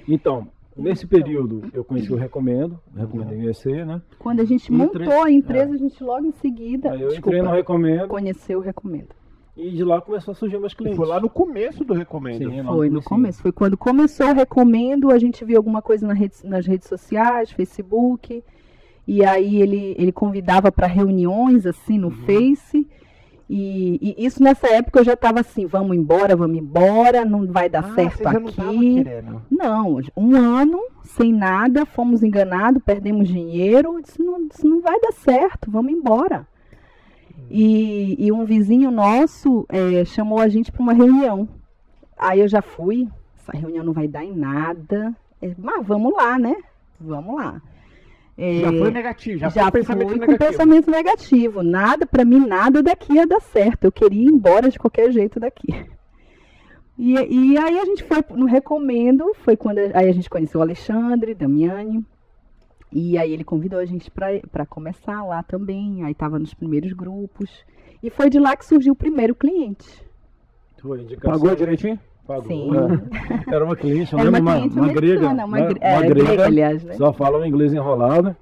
[0.08, 4.02] Então, nesse período eu conheci o Recomendo, Recomendo IEC, né?
[4.18, 7.36] Quando a gente Entre- montou a empresa, a gente logo em seguida Aí eu desculpa,
[7.36, 8.08] entrei no Recomendo.
[8.08, 9.08] conheceu o Recomendo.
[9.56, 10.96] E de lá começou a surgir meus clientes.
[10.96, 12.50] Foi lá no começo do Recomendo.
[12.50, 13.40] Sim, Foi no começo.
[13.40, 17.52] Foi quando começou o Recomendo, a gente viu alguma coisa na rede- nas redes sociais,
[17.52, 18.42] Facebook.
[19.06, 22.83] E aí ele, ele convidava para reuniões, assim, no Face.
[23.48, 27.68] E, e isso nessa época eu já estava assim, vamos embora, vamos embora, não vai
[27.68, 28.94] dar Ah, certo não aqui.
[29.04, 29.42] querendo.
[29.50, 35.12] Não, um ano sem nada, fomos enganados, perdemos dinheiro, isso não, isso não vai dar
[35.12, 36.46] certo, vamos embora.
[37.50, 41.46] E, e um vizinho nosso eh, chamou a gente para uma reunião.
[42.16, 46.38] Aí eu já fui, essa reunião não vai dar em nada, eh, mas vamos lá,
[46.38, 46.56] né?
[46.98, 47.60] Vamos lá.
[48.36, 50.50] Eh, Já foi negativo, já, já foi pensamento fui com negativo.
[50.50, 51.62] pensamento negativo.
[51.62, 53.84] Nada, para mim, nada daqui ia dar certo.
[53.84, 55.68] Eu queria ir embora de qualquer jeito daqui.
[56.98, 60.60] E, e aí a gente foi no Recomendo, foi quando a- aí a gente conheceu
[60.60, 62.04] o Alexandre, Damiani.
[62.92, 66.04] E aí ele convidou a gente para começar lá também.
[66.04, 67.50] Aí estava nos primeiros grupos.
[68.02, 69.84] E foi de lá que surgiu o primeiro cliente.
[70.80, 71.32] Foi indicação.
[71.40, 71.98] Pagou direitinho?
[72.26, 72.44] Pagou.
[72.48, 72.70] Sim.
[73.50, 73.54] É.
[73.54, 75.26] Era uma cliente, eu Era lembro, uma uma, cliente uma grega.
[75.28, 75.66] americana, uma, né?
[75.68, 76.94] gre- é, grega, aliás, né?
[76.94, 78.34] Só fala um inglês enrolado.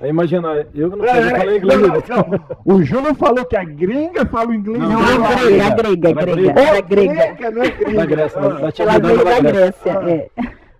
[0.00, 1.80] Aí imagina, eu que não não, falar inglês.
[1.80, 2.40] não, não.
[2.76, 4.78] O Júnior falou que a gringa fala o inglês.
[4.80, 6.34] Não, Não, não, a não, grega, a grega, a grega.
[6.52, 7.14] grega, era grega.
[7.14, 7.96] Grega, não é gringa.
[7.98, 9.52] Da Grécia, da, da Ela veio da Grécia.
[9.52, 10.30] Grécia, é.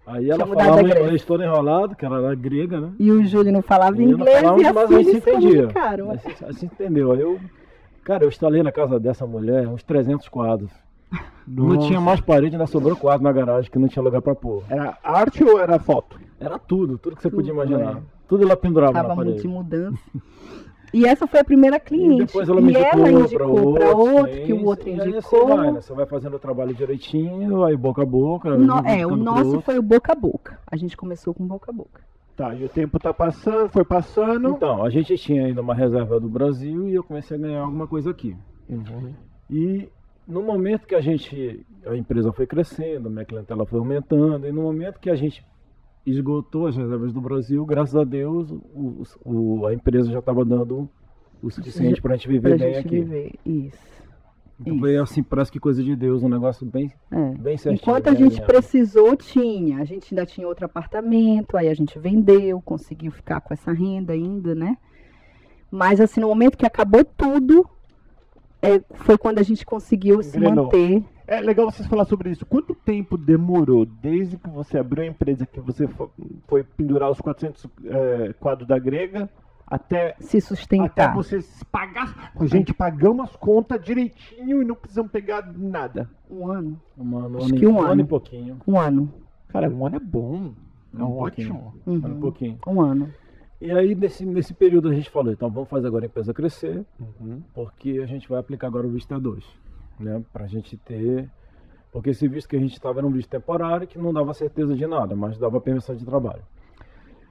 [0.07, 2.91] Aí ela Tinha falava inglês todo enrolado, que ela era grega, né?
[2.99, 5.11] E o Júlio não falava E eu não inglês falava, e mas a assim gente
[5.11, 5.57] se entendia.
[5.59, 6.11] comunicaram.
[6.13, 7.13] Assim, assim entendeu.
[7.13, 7.39] Aí eu,
[8.05, 10.71] cara, eu instalei na casa dessa mulher uns 300 quadros.
[11.47, 11.87] Não Nossa.
[11.87, 14.63] tinha mais parede, ainda sobrou quadro na garagem, que não tinha lugar pra pôr.
[14.69, 16.21] Era arte ou era foto?
[16.39, 17.97] Era tudo, tudo que você podia Tudo, imaginar.
[17.99, 18.03] é.
[18.29, 19.43] Tudo ela pendurava Tava na muito parede.
[19.43, 19.99] de mudança.
[20.93, 22.23] E essa foi a primeira cliente.
[22.23, 25.47] E depois ela me indicou, indicou para outro, sim, que o outro e aí indicou.
[25.49, 25.81] Assim vai, né?
[25.81, 28.57] Você vai fazendo o trabalho direitinho, aí boca a boca.
[28.57, 29.61] No- é, o nosso outro.
[29.63, 30.59] foi o boca a boca.
[30.71, 32.01] A gente começou com boca a boca.
[32.37, 34.51] Tá, e o tempo tá passando, foi passando.
[34.51, 37.87] Então, a gente tinha ainda uma reserva do Brasil e eu comecei a ganhar alguma
[37.87, 38.37] coisa aqui.
[38.69, 39.13] Uhum.
[39.51, 39.89] E
[40.29, 44.53] no momento que a gente, a empresa foi crescendo, a minha clientela foi aumentando, e
[44.53, 45.45] no momento que a gente
[46.07, 50.89] esgotou as reservas do Brasil, graças a Deus, o, o- a empresa já estava dando
[51.43, 53.01] o suficiente para a gente viver Pra bem gente aqui.
[53.01, 53.35] viver.
[53.45, 53.99] Isso.
[54.61, 57.31] Então foi assim, parece que coisa de Deus, um negócio bem, É.
[57.37, 57.81] bem certinho.
[57.81, 59.79] Enquanto a bem gente precisou, tinha.
[59.79, 64.13] A gente ainda tinha outro apartamento, aí a gente vendeu, conseguiu ficar com essa renda
[64.13, 64.77] ainda, né?
[65.71, 67.69] Mas assim, no momento que acabou tudo,
[68.63, 70.65] é, foi quando a gente conseguiu se Engrenou.
[70.65, 71.05] manter.
[71.27, 72.47] É legal vocês falar sobre isso.
[72.47, 76.11] Quanto tempo demorou desde que você abriu a empresa, que você fo-
[76.47, 79.29] foi pendurar os 400 eh, quadros da grega,
[79.67, 81.15] até, se até sustentar.
[81.15, 82.33] você se pagar?
[82.35, 86.09] A gente pagamos as contas direitinho e não precisamos pegar nada.
[86.31, 86.81] Um ano.
[86.97, 88.01] Um ano, Acho ano, que e- um ano.
[88.01, 88.57] e pouquinho.
[88.67, 89.13] Um ano.
[89.49, 90.53] Cara, um ano é bom.
[90.99, 91.55] É Um pouquinho.
[91.55, 91.75] ótimo.
[91.87, 92.21] Um ano e Uhum.
[92.21, 92.59] pouquinho.
[92.67, 93.11] Um ano.
[93.61, 96.85] E aí, nesse, nesse período, a gente falou, então vamos fazer agora a empresa crescer,
[97.01, 97.43] Uhum.
[97.53, 99.43] porque a gente vai aplicar agora o visto E2,
[99.99, 100.23] né?
[100.33, 101.29] Pra gente ter...
[101.91, 104.77] Porque esse visto que a gente estava era um visto temporário que não dava certeza
[104.77, 106.43] de nada, mas dava permissão de trabalho.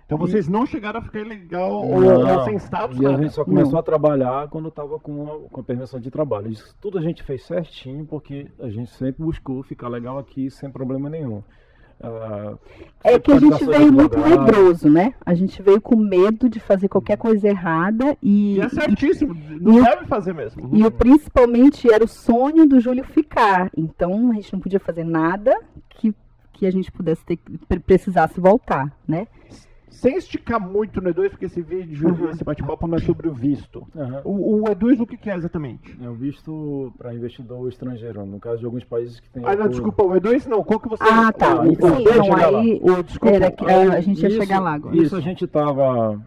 [0.05, 3.73] Então vocês não chegaram a ficar ilegal ou, sem status, E a gente só começou
[3.73, 3.79] Não.
[3.79, 6.49] a trabalhar quando estava com, a- com a permissão de trabalho.
[6.49, 10.71] Isso tudo a gente fez certinho, porque a gente sempre buscou ficar legal aqui sem
[10.71, 11.43] problema nenhum.
[12.01, 12.53] Ah,
[13.03, 15.13] É que a gente veio muito medroso, né?
[15.25, 19.73] A gente veio com medo de fazer qualquer coisa errada e, E é certíssimo, não
[19.77, 20.69] e o- deve fazer mesmo.
[20.73, 23.71] e o principalmente era o sonho do Júlio ficar.
[23.75, 25.57] Então a gente não podia fazer nada
[25.89, 26.13] que,
[26.53, 29.27] que a gente pudesse ter, pre- precisasse voltar, né?
[29.89, 32.29] Sem esticar muito no E2, porque esse vídeo, Uhum.
[32.29, 33.87] esse bate-papo não é sobre o visto.
[33.95, 34.21] Aham.
[34.25, 35.97] O, o E2 o que, que é exatamente?
[36.01, 39.41] É o visto para investidor estrangeiro, no caso de alguns países que tem.
[39.43, 39.69] Ah, não, acordo.
[39.71, 41.03] desculpa, o E2 não, qual que você...
[41.03, 41.61] Ah, tá.
[41.61, 42.59] Ah, então, Sim, chegar lá.
[42.59, 44.97] aí Ô, desculpa, era que Aí, a gente ia isso- chegar lá agora.
[44.97, 46.21] Isso a gente tava.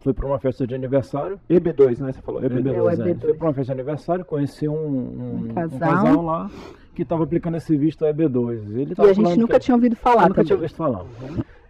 [0.00, 1.40] Foi para uma festa de aniversário.
[1.50, 2.72] EB2, né, você falou, EB2.
[2.72, 3.10] É o EB2, é.
[3.14, 3.20] EB2.
[3.20, 5.78] Foi para uma festa de aniversário, conheci um, um, Um um casal.
[5.80, 6.50] casal lá
[6.94, 8.70] que estava aplicando esse visto EB2.
[8.76, 10.68] Ele E a gente nunca que- tinha ouvido falar eu nunca tinha também.
[10.68, 11.04] visto falar.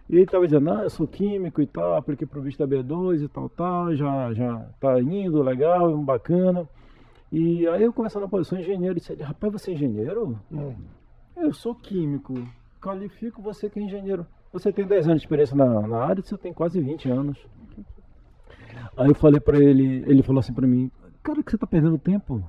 [0.09, 3.27] E ele estava dizendo, ah, eu sou químico e tal, apliquei pro visto B2 e
[3.27, 6.67] tal, tal, já, já tá indo, legal, bacana.
[7.31, 8.05] E aí eu pô,
[8.37, 10.39] eu sou engenheiro, e disse, rapaz, você é engenheiro?
[10.49, 10.75] Hum.
[11.35, 12.33] Eu sou químico,
[12.81, 14.25] qualifico você que é engenheiro.
[14.53, 17.37] Você tem 10 anos de experiência na, na área, você tem quase 20 anos.
[18.95, 20.89] Aí eu falei pra ele, ele falou assim pra mim,
[21.21, 22.41] cara, que você tá perdendo tempo?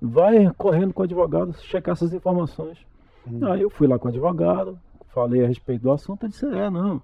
[0.00, 2.78] Vai correndo com o advogado, checar essas informações.
[3.26, 3.44] Hum.
[3.46, 4.78] Aí eu fui lá com o advogado,
[5.12, 7.00] falei a respeito do assunto, ele disse, é, não.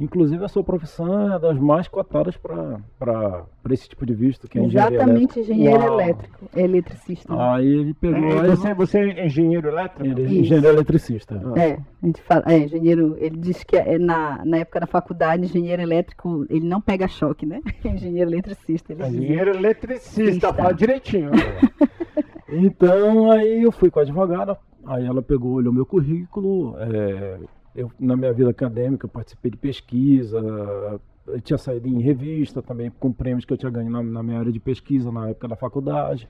[0.00, 4.64] Inclusive a sua profissão é das mais cotadas para esse tipo de visto, que é
[4.64, 6.00] Exatamente, engenheiro Uau.
[6.00, 7.52] elétrico, eletricista.
[7.52, 10.06] Aí ele pegou, É, aí você, você é engenheiro elétrico?
[10.06, 11.42] ele é engenheiro eletricista.
[11.44, 11.60] Ah.
[11.60, 15.42] É, a gente fala, é, engenheiro, ele diz que é na, na época da faculdade,
[15.46, 17.60] engenheiro elétrico, ele não pega choque, né?
[17.84, 19.14] Engenheiro eletricista, ele diz.
[19.14, 21.32] Engenheiro eletricista, fala direitinho.
[22.50, 24.56] Então, aí eu fui com a advogada,
[24.86, 27.38] aí ela pegou, olhou meu currículo, é,
[27.74, 30.38] eu, na minha vida acadêmica, eu participei de pesquisa,
[31.26, 34.38] eu tinha saído em revista também, com prêmios que eu tinha ganho na, na minha
[34.38, 36.28] área de pesquisa na época da faculdade.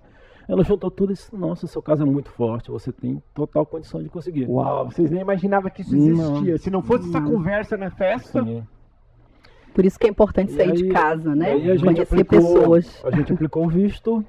[0.49, 4.03] Ela juntou tudo e disse, nossa, seu caso é muito forte, você tem total condição
[4.03, 4.47] de conseguir.
[4.49, 6.09] Uau, vocês nem imaginavam que isso Não.
[6.39, 6.59] existia.
[6.59, 7.31] Se não fosse essa Não.
[7.31, 8.65] conversa na festa, Sim.
[9.75, 11.53] Por isso que é importante sair de aí- casa, né?
[11.79, 13.05] Conhecer aplicou, pessoas.
[13.05, 14.25] A gente aplicou o visto.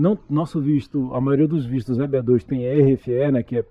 [0.00, 3.64] Não, nosso visto, a maioria dos vistos EB2 tem RFE, né, que é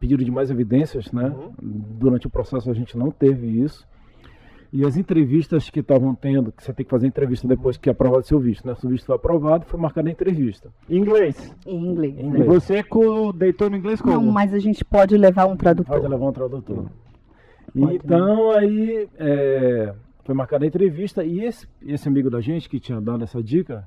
[0.00, 1.34] pedido de mais evidências, né?
[1.60, 3.86] Durante o processo a gente não teve isso.
[4.72, 7.92] E as entrevistas que estavam tendo, que você tem que fazer entrevista depois que é
[7.92, 8.74] aprovado seu visto, né?
[8.74, 10.70] Se o visto foi aprovado, foi marcada a entrevista.
[10.88, 11.54] em inglês.
[11.66, 12.18] Em inglês.
[12.18, 12.40] Em né?
[12.40, 14.14] E você com, deitou no inglês como?
[14.14, 15.94] Não, mas a gente pode levar um tradutor.
[15.94, 16.86] Pode levar um tradutor.
[17.78, 22.80] Pode, então, aí é, foi marcada a entrevista e esse, esse amigo da gente que
[22.80, 23.86] tinha dado essa dica,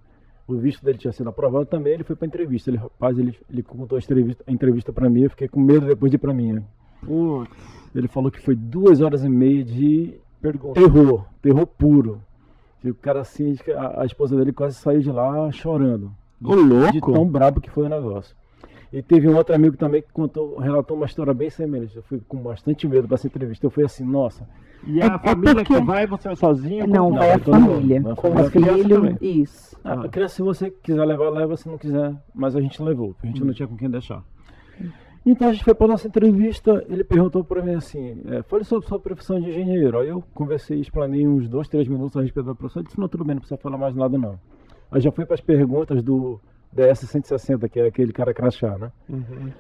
[0.54, 2.70] o visto dele tinha sido aprovado também, ele foi para entrevista.
[2.70, 5.86] Ele, rapaz, ele, ele contou a entrevista, a entrevista para mim, eu fiquei com medo
[5.86, 6.54] depois de ir para mim.
[6.54, 6.64] né?
[7.06, 7.52] Putz,
[7.96, 10.80] Ele falou que foi duas horas e meia de pergunta.
[10.80, 12.22] terror, terror puro.
[12.84, 16.12] E o cara assim, a, a esposa dele quase saiu de lá chorando.
[16.44, 16.92] Ô, louco.
[16.94, 18.36] De tão brabo que foi o negócio.
[18.92, 21.96] E teve um outro amigo também que contou, relatou uma história bem semelhante.
[21.96, 23.66] Eu fui com bastante medo para essa entrevista.
[23.66, 24.48] Eu fui assim, nossa,
[24.88, 26.88] E É- a é família porque- que vai, você é sozinho?
[26.88, 28.00] Não, vai a mundo, família.
[28.00, 29.18] a Com o A filho.
[29.22, 29.78] Isso.
[29.84, 30.08] A Ah.
[30.08, 32.16] criança, se você quiser levar, leva, se não quiser.
[32.34, 34.24] Mas a gente levou, porque a gente não tinha com quem deixar.
[35.26, 38.88] Então a gente foi para nossa entrevista, ele perguntou para mim assim, é, fale sobre
[38.88, 40.00] sua profissão de engenheiro.
[40.00, 42.80] Aí eu conversei, explanei uns dois, três minutos a respeito da profissão.
[42.82, 44.40] Ele disse, não, tudo bem, não precisa falar mais nada não.
[44.90, 46.40] Aí já foi para as perguntas do
[46.76, 48.92] DS-160, que é aquele cara crachá, né?
[49.10, 49.52] Uhum.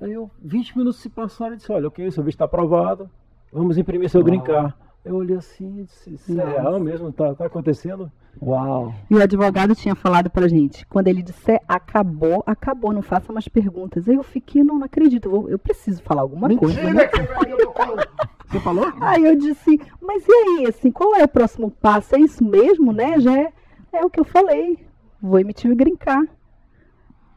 [0.00, 3.10] Aí eu, 20 minutos se passaram, ele disse, olha, ok, seu visto está aprovado,
[3.52, 4.72] vamos imprimir seu card.
[5.04, 7.12] Eu olhei assim e disse, isso é real mesmo?
[7.12, 8.10] Tá, tá acontecendo?
[8.40, 8.94] Uau.
[9.10, 13.48] E o advogado tinha falado pra gente, quando ele disser acabou, acabou, não faça mais
[13.48, 14.08] perguntas.
[14.08, 16.80] Aí eu fiquei, não, não acredito, eu, vou- eu preciso falar alguma coisa.
[16.82, 16.92] né?
[16.92, 18.08] Mentira que você
[18.48, 18.90] Você falou?
[19.00, 22.14] Aí eu disse, mas e aí, assim, qual é o próximo passo?
[22.14, 23.18] É isso mesmo, né?
[23.20, 23.52] Já é,
[23.92, 24.86] é o que eu falei.
[25.20, 26.22] Vou emitir o grincar.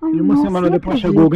[0.02, 1.08] Ai, E uma nossa, semana depois acredito.
[1.12, 1.30] chegou o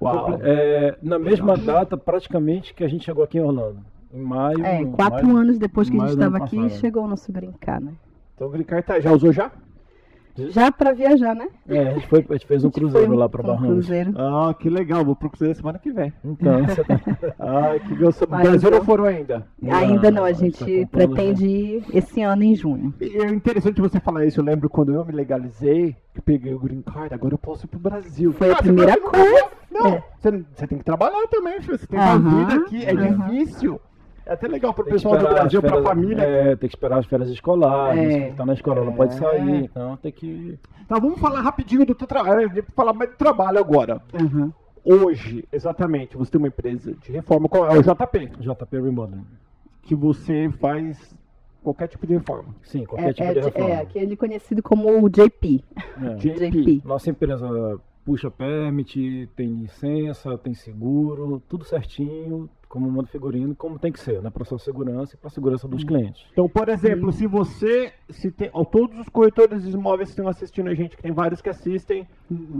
[0.00, 0.38] Uau.
[0.42, 3.78] é, na mesma data praticamente que a gente chegou aqui em Orlando.
[4.12, 4.64] Em maio.
[4.64, 7.92] É, quatro maio- anos depois que a gente estava aqui, chegou o nosso brincar, né?
[8.34, 9.50] Então o Green Card tá, já usou já?
[10.36, 11.48] Já pra viajar, né?
[11.68, 13.42] É, a gente, foi, a gente fez um A gente cruzeiro foi um- lá para
[13.42, 13.70] um Bahamas.
[13.70, 14.14] cruzeiro.
[14.16, 15.04] Ah, que legal.
[15.04, 16.12] Vou pro Cruzeiro semana que vem.
[16.24, 17.00] Então, você tá...
[17.38, 18.30] Ah, que gostoso.
[18.30, 19.46] Mas Brasil não eu- foram ainda.
[19.70, 22.94] Ainda não, a a gente tá pretende ir esse ano em junho.
[23.00, 24.40] E é interessante você falar isso.
[24.40, 27.66] Eu lembro quando eu me legalizei, que eu peguei o Green Card, agora eu posso
[27.66, 28.32] ir pro Brasil.
[28.32, 29.44] Foi a Ah, você primeira coisa.
[29.70, 30.04] Não, É.
[30.18, 31.78] você, você tem que trabalhar também, filho.
[31.78, 33.28] Você tem uma vida aqui, é aham.
[33.30, 33.80] difícil.
[34.32, 36.22] É até legal pro Tem que pessoal do Brasil, as pra férias- família.
[36.22, 38.14] É, tem que esperar as férias escolares.
[38.14, 38.32] É.
[38.32, 39.18] Tá na escola, não pode É.
[39.18, 39.64] sair.
[39.64, 40.58] Então tem que.
[40.84, 42.48] Então vamos falar rapidinho do teu trabalho.
[42.48, 44.00] A vai falar mais do trabalho agora.
[44.18, 44.50] Uhum.
[44.84, 49.24] Hoje, exatamente, você tem uma empresa de reforma, qual é o JP, JP Remodeling.
[49.82, 51.14] que você faz
[51.62, 52.54] qualquer tipo de reforma.
[52.62, 53.68] Sim, qualquer É, tipo é, de reforma.
[53.70, 55.62] é aquele conhecido como o JP.
[56.02, 56.14] É.
[56.14, 56.82] JP.
[56.84, 63.92] Nossa empresa puxa permit, tem licença, tem seguro, tudo certinho, como manda figurino, como tem
[63.92, 64.30] que ser, né?
[64.30, 66.24] Para sua segurança e para a segurança dos clientes.
[66.32, 70.26] Então, por exemplo, se você, se tem, ó, todos os corretores de imóveis que estão
[70.26, 72.08] assistindo a gente, que tem vários que assistem,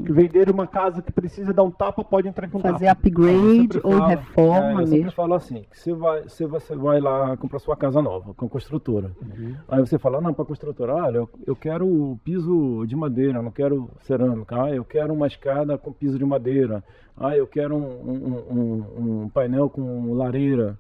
[0.05, 2.73] que venderam uma casa que precisa dar um tapa, pode entrar em contato.
[2.73, 5.13] Fazer Eu upgrade ou é, reforma eu sempre mesmo.
[5.13, 8.49] falo assim, que você vai, você, você vai lá comprar sua casa nova, com a
[8.51, 9.13] construtora.
[9.19, 9.55] Uhum.
[9.67, 13.39] Aí você fala, não, para a construtora, olha, eu, eu quero o piso de madeira,
[13.39, 14.65] eu não quero cerâmica.
[14.65, 16.85] Ah, eu quero uma escada com piso de madeira.
[17.17, 20.79] Ah, eu quero um, um- um- painel com lareira.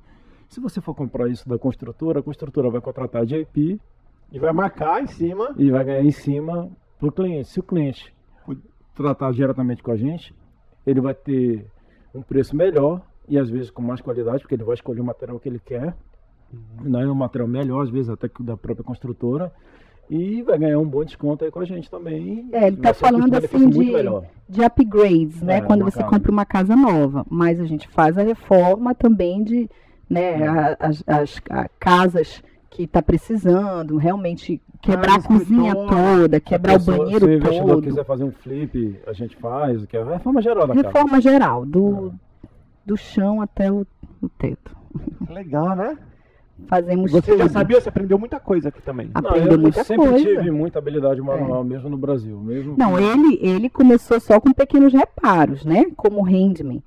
[0.48, 3.80] Se você for comprar isso da construtora, a construtora vai contratar a JP
[4.32, 5.54] E vai marcar em cima.
[5.56, 7.48] e vai ganhar em cima para o cliente.
[7.48, 8.14] Se o cliente
[8.94, 10.34] tratar diretamente com a gente,
[10.86, 11.66] ele vai ter
[12.14, 15.38] um preço melhor e às vezes com mais qualidade, porque ele vai escolher o material
[15.38, 15.94] que ele quer,
[16.82, 19.50] né, um material melhor, às vezes até que da própria construtora,
[20.10, 22.48] e vai ganhar um bom desconto aí com a gente também.
[22.52, 23.92] É, ele tá falando assim de,
[24.48, 25.56] de upgrades, né?
[25.56, 26.10] É, Quando você casa.
[26.10, 27.24] compra uma casa nova.
[27.30, 29.70] Mas a gente faz a reforma também de
[30.10, 30.46] né, É.
[30.46, 36.76] a- as, as- a- casas que está precisando, realmente quebrar Ah, a cozinha toda, quebrar
[36.76, 37.82] o Se pessoa- banheiro Se o investidor todo.
[37.84, 40.86] quiser fazer um flip, a gente faz, que é a reforma geral da casa.
[40.88, 42.12] Reforma geral, do,
[42.84, 43.86] do chão até o,
[44.20, 44.74] o teto.
[45.30, 45.96] Legal, né?
[46.66, 47.52] Fazemos Você já tudo.
[47.52, 49.10] sabia, você aprendeu muita coisa aqui também.
[49.14, 50.24] Não, aprendeu eu muita sempre coisa.
[50.24, 52.38] tive muita habilidade manual, mesmo no Brasil.
[52.38, 55.86] Mesmo Não, ele, ele começou só com pequenos reparos, né?
[55.96, 56.82] Como handman.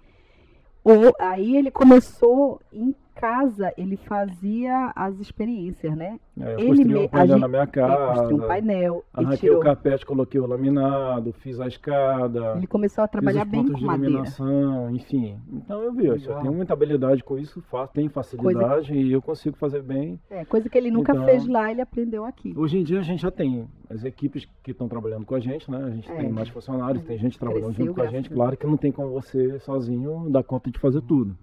[0.83, 6.19] Ou, aí ele começou em casa ele fazia as experiências, né?
[6.39, 9.57] É, eu Ele construí um painel gente- na minha construiu um casa, painel arranquei tirou.
[9.57, 13.85] o carpete, coloquei o laminado, fiz a escada, Ele começou a trabalhar bem com de
[13.85, 14.11] madeira.
[14.11, 15.37] iluminação, enfim.
[15.51, 19.81] Então eu vi, eu tenho muita habilidade com isso, tenho facilidade e eu consigo fazer
[19.81, 20.19] bem.
[20.29, 22.53] É, coisa que ele nunca Então- fez lá, ele aprendeu aqui.
[22.57, 25.71] Hoje em dia a gente já tem as equipes que estão trabalhando com a gente,
[25.71, 25.81] né?
[25.85, 26.15] A gente É.
[26.15, 28.29] tem mais funcionários, tem gente trabalhando Cresceu, junto com a gente.
[28.29, 31.37] Claro que não tem como você sozinho dar conta de fazer tudo.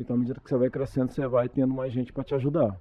[0.00, 2.74] Então, à medida que você vai crescendo, você vai tendo mais gente para te ajudar.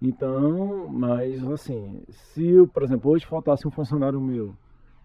[0.00, 4.54] Então, mas assim, se, eu, por exemplo, hoje faltasse um funcionário meu,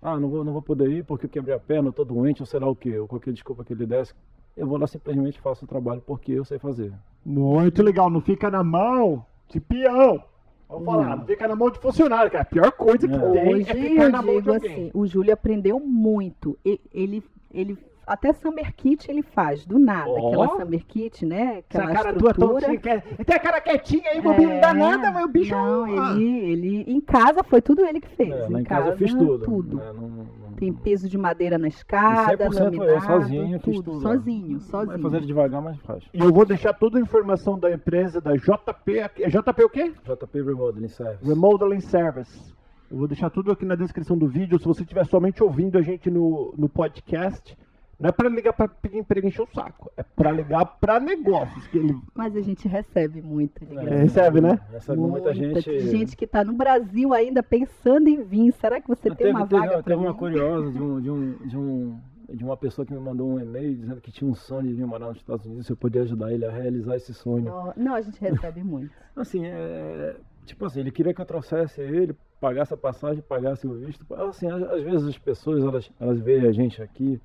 [0.01, 2.41] ah, não vou, não vou poder ir porque eu quebrei a perna, eu tô doente,
[2.41, 4.13] ou sei lá o quê, ou qualquer desculpa que ele desse,
[4.55, 6.93] eu vou lá simplesmente faço o trabalho porque eu sei fazer.
[7.25, 10.21] Muito legal, não fica na mão de peão.
[10.67, 13.19] Vamos falar, não fica na mão de funcionário, que é a pior coisa que É.
[13.19, 14.71] tem Hoje é ficar eu na mão de alguém.
[14.71, 16.57] assim, o Júlio aprendeu muito.
[16.65, 17.23] E- Ele,
[17.53, 20.09] ele até Summer Kit ele faz, do nada.
[20.09, 20.27] Ó.
[20.27, 21.63] Aquela Summer Kit, né?
[21.69, 23.01] Essa Aquela cara tua tão assim, quer...
[23.01, 25.51] Tem a cara quietinha aí, bobinho, não dá nada, mas o bicho...
[25.55, 26.91] Não, ah, ele, ele.
[26.91, 28.31] Em casa foi tudo ele que fez.
[28.33, 29.45] É, em em casa eu fiz tudo.
[29.45, 29.77] tudo.
[29.77, 29.91] né?
[29.93, 33.91] Não- não- Tem peso de madeira na escada, 100% eu, laminado, sozinho, fiz tudo.
[33.91, 34.01] tudo.
[34.01, 34.99] Sozinho, Vai sozinho.
[35.01, 36.03] fazendo devagar, mas faz.
[36.13, 39.23] E eu vou deixar toda a informação da empresa, da JP, aqui.
[39.23, 39.93] É JP o quê?
[40.03, 41.25] JP Remodeling Service.
[41.27, 42.53] Remodeling Service.
[42.91, 44.59] Eu vou deixar tudo aqui na descrição do vídeo.
[44.59, 47.57] Se você estiver somente ouvindo a gente no, no podcast,
[48.01, 49.91] não é para ligar para pedir emprego e encher o saco.
[49.95, 51.67] É para ligar para negócios.
[51.67, 53.63] Que ele Mas a gente recebe muito.
[53.63, 54.59] É, recebe, né?
[54.71, 55.79] Recebe muita, gente.
[55.81, 58.51] gente que está no Brasil ainda pensando em vir.
[58.53, 61.11] Será que você tem teve, uma teve- vaga para teve uma curiosa de um, de,
[61.11, 64.33] um, de, um, de uma pessoa que me mandou um e-mail dizendo que tinha um
[64.33, 67.13] sonho de vir morar nos Estados Unidos, se eu podia ajudar ele a realizar esse
[67.13, 67.45] sonho.
[67.45, 68.91] Não, não, a gente recebe muito.
[69.15, 73.73] Assim, é, tipo assim, ele queria que eu trouxesse ele, pagasse a passagem, pagasse o
[73.73, 74.05] visto.
[74.13, 77.21] Assim, às, às vezes as pessoas, elas, elas veem a gente aqui,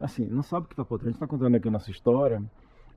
[0.00, 1.08] assim, não sabe o que está por trás.
[1.08, 2.42] A gente está contando aqui a nossa história,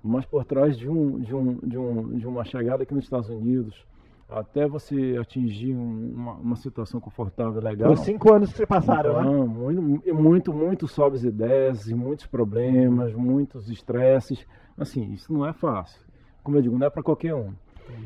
[0.03, 3.29] mas por trás de, um, de, um, de, um, de uma chegada aqui nos Estados
[3.29, 3.85] Unidos,
[4.29, 7.89] até você atingir um- uma, uma situação confortável, legal.
[7.91, 9.21] Foram cinco anos que você passaram, né?
[9.21, 14.45] Então, muito, e muito, muito sobes e desces, e muitos problemas, muitos estresses.
[14.77, 16.01] Assim, isso não é fácil.
[16.43, 17.53] Como eu digo, não é para qualquer um.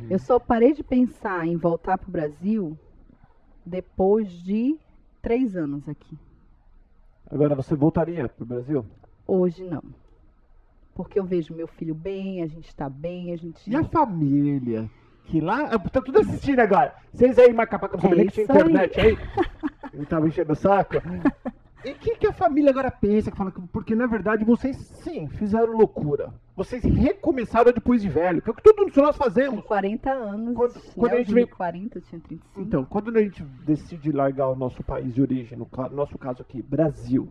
[0.10, 2.78] Eu só parei de pensar em voltar para o Brasil
[3.66, 4.78] depois de
[5.22, 6.18] três anos aqui.
[7.32, 8.86] Agora você voltaria pro Brasil?
[9.28, 9.84] Hoje não.
[10.96, 13.70] Porque eu vejo meu filho bem, a gente está bem, a gente.
[13.70, 14.90] E a família?
[15.26, 15.78] Que lá.
[15.78, 16.94] Tá tudo assistindo agora.
[17.14, 19.18] Vocês aí, Macapá, que É tinha internet aí.
[19.94, 20.96] Eu tava enchendo o saco.
[21.86, 23.32] E o que, que a família agora pensa?
[23.32, 26.34] Que fala que- porque na verdade vocês sim fizeram loucura.
[26.60, 28.42] Vocês recomeçaram depois de velho.
[28.42, 29.64] Que é o que todos nós Com fazemos.
[29.64, 30.56] 40 anos.
[30.58, 30.82] Quando- né?
[30.94, 32.62] quando a gente vem- 40, eu tinha 35.
[32.62, 36.62] Então, quando a gente decide largar o nosso país de origem, no nosso caso aqui,
[36.62, 37.30] Brasil,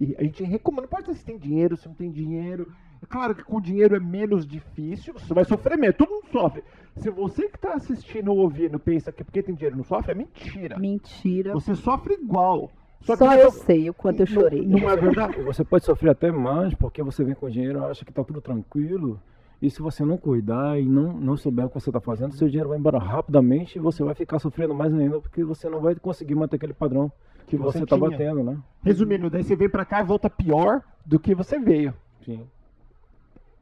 [0.00, 2.72] e a gente recomenda, não importa se tem dinheiro, se não tem dinheiro.
[3.02, 6.64] É claro que com dinheiro é menos difícil, você vai sofrer menos, todo mundo sofre.
[6.96, 10.14] Se você que está assistindo ou ouvindo pensa que porque tem dinheiro não sofre, é
[10.14, 10.78] mentira.
[10.78, 11.52] Mentira.
[11.52, 12.72] Você sofre igual.
[13.00, 14.66] Só, que eu você- sei o quanto eu não- chorei.
[14.66, 15.40] Não, é verdade?
[15.42, 19.20] Você pode sofrer até mais porque você vem com dinheiro, acha que está tudo tranquilo.
[19.62, 22.48] E se você não cuidar e não, não souber o que você está fazendo, seu
[22.48, 25.94] dinheiro vai embora rapidamente e você vai ficar sofrendo mais ainda porque você não vai
[25.96, 27.10] conseguir manter aquele padrão
[27.46, 28.56] que você está batendo, né?
[28.84, 31.92] Resumindo, daí você vem pra cá e volta pior do que você veio.
[32.24, 32.46] Sim.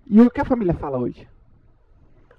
[0.09, 1.27] E o que a família fala hoje?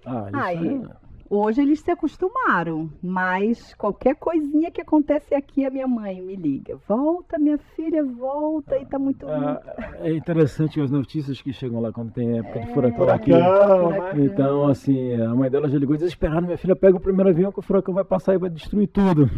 [0.06, 5.70] Ah, isso Aí, é- hoje eles se acostumaram, mas qualquer coisinha que acontece aqui, a
[5.70, 6.78] minha mãe me liga.
[6.88, 9.28] Volta, minha filha, volta, e tá muito.
[9.28, 9.62] Ah,
[10.00, 13.32] é interessante as notícias que chegam lá quando tem época de furacão aqui.
[13.32, 13.96] Furacão, né?
[13.98, 14.26] Furacão.
[14.26, 17.60] Então, assim, a mãe dela já ligou desesperada, minha filha pega o primeiro avião que
[17.60, 19.30] o furacão vai passar e vai destruir tudo.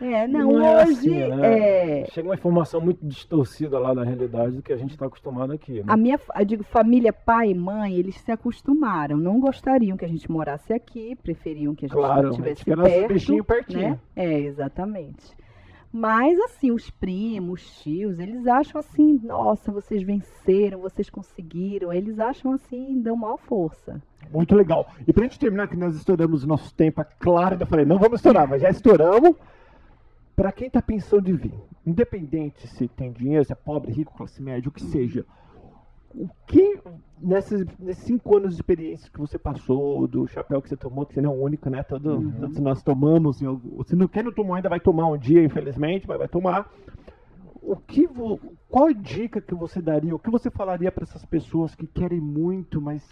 [0.00, 2.00] É, não, Não é hoje assim, né?
[2.02, 5.52] é, Chega uma informação muito distorcida lá da realidade do que a gente está acostumado
[5.52, 5.72] aqui.
[5.80, 5.84] Né?
[5.88, 9.16] A minha, eu digo, família, pai e mãe, eles se acostumaram.
[9.16, 12.90] Não gostariam que a gente morasse aqui, preferiam que a gente Claro, estivesse era nosso
[12.94, 13.12] perto.
[13.12, 13.80] bichinho pertinho.
[13.90, 13.98] Né?
[14.14, 15.36] É, exatamente.
[15.90, 21.92] Mas, assim, os primos, os tios, eles acham assim, nossa, vocês venceram, vocês conseguiram.
[21.92, 24.00] Eles acham assim, dão maior força.
[24.30, 24.86] Muito legal.
[25.06, 27.98] E pra gente terminar, que nós estouramos o nosso tempo, é claro, eu falei, não
[27.98, 29.34] vamos estourar, mas já estouramos.
[30.38, 31.52] Pra quem tá pensando em vir,
[31.84, 35.26] independente se tem dinheiro, se é pobre, rico, classe média, o que seja,
[36.14, 36.78] o que
[37.20, 41.14] nesses, nesses cinco anos de experiência que você passou, do chapéu que você tomou, que
[41.14, 41.82] você não é o único, né?
[41.82, 43.42] Todo, Todos nós tomamos.
[43.42, 46.70] algum- Se não, quem não tomou ainda vai tomar um dia, infelizmente, mas vai tomar.
[47.60, 50.14] O que vo- qual dica que você daria?
[50.14, 53.02] O que você falaria para essas pessoas que querem muito, mas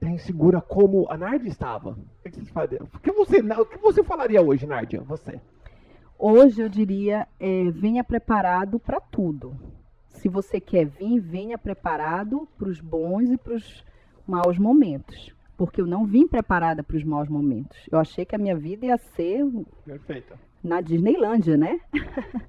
[0.00, 1.98] tá insegura como a Nádia estava?
[2.24, 2.76] O que você?
[2.94, 5.00] O que você, o que você falaria hoje, Nádia?
[5.02, 5.40] Você?
[6.18, 9.56] Hoje eu diria, é, venha preparado para tudo.
[10.08, 13.84] Se você quer vir, venha preparado para os bons e para os
[14.26, 15.34] maus momentos.
[15.56, 17.78] porque eu não vim preparada para os maus momentos.
[17.90, 19.44] Eu achei que a minha vida ia ser
[19.84, 20.36] Perfeita.
[20.62, 21.78] na Disneylândia, né?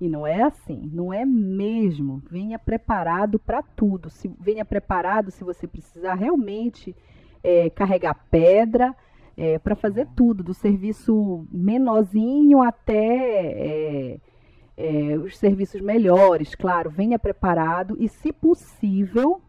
[0.00, 2.22] e não é assim, não é mesmo.
[2.30, 4.10] Venha preparado para tudo.
[4.10, 6.94] Se, venha preparado se você precisar realmente
[7.42, 8.94] é, carregar pedra,
[9.40, 14.20] é, para fazer tudo, do serviço menorzinho até é,
[14.76, 16.54] é, os serviços melhores.
[16.54, 19.40] Claro, venha preparado e, se possível,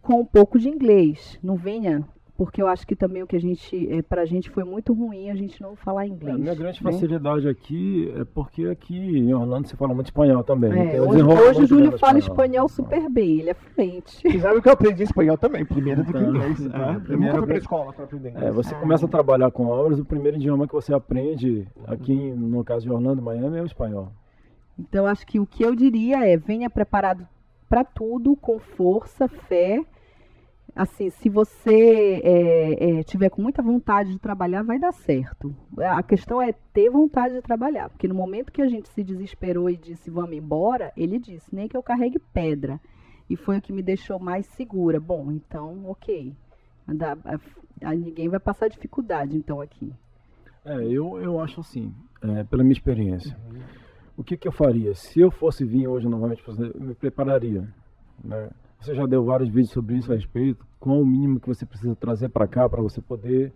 [0.00, 1.36] com um pouco de inglês.
[1.42, 2.06] Não venha
[2.44, 5.30] porque eu acho que também o que a gente, é, pra gente foi muito ruim
[5.30, 6.34] a gente não falar inglês.
[6.34, 6.90] A minha grande né?
[6.90, 10.72] facilidade aqui é porque aqui em Orlando se fala muito espanhol também.
[10.72, 14.26] É, então hoje o Júlio fala espanhol super bem, ele é fluente.
[14.26, 16.60] E sabe que eu aprendi espanhol também, primeiro do que Então, inglês.
[16.60, 18.46] então, É, eu primeiro nunca fui pra eu- escola pra aprender inglês.
[18.48, 22.64] É, você começa a trabalhar com obras, o primeiro idioma que você aprende aqui, no
[22.64, 24.08] caso de Orlando, Miami, é o espanhol.
[24.76, 27.24] Então, acho que o que eu diria é: venha preparado
[27.68, 29.80] para tudo, com força, fé.
[30.74, 35.54] Assim, se você é, é, tiver com muita vontade de trabalhar, vai dar certo.
[35.78, 39.68] A questão é ter vontade de trabalhar, porque no momento que a gente se desesperou
[39.68, 42.80] e disse vamos embora, ele disse nem que eu carregue pedra.
[43.28, 44.98] E foi o que me deixou mais segura.
[44.98, 46.34] Bom, então, ok.
[47.96, 49.92] Ninguém vai passar dificuldade, então, aqui.
[50.64, 53.36] É, eu, eu acho assim, é, pela minha experiência.
[54.16, 54.94] O que, que eu faria?
[54.94, 56.42] Se eu fosse vir hoje novamente,
[56.78, 57.66] me prepararia.
[58.22, 58.50] né?
[58.82, 60.66] Você já deu vários vídeos sobre isso a respeito.
[60.80, 63.52] Qual o mínimo que você precisa trazer para cá para você poder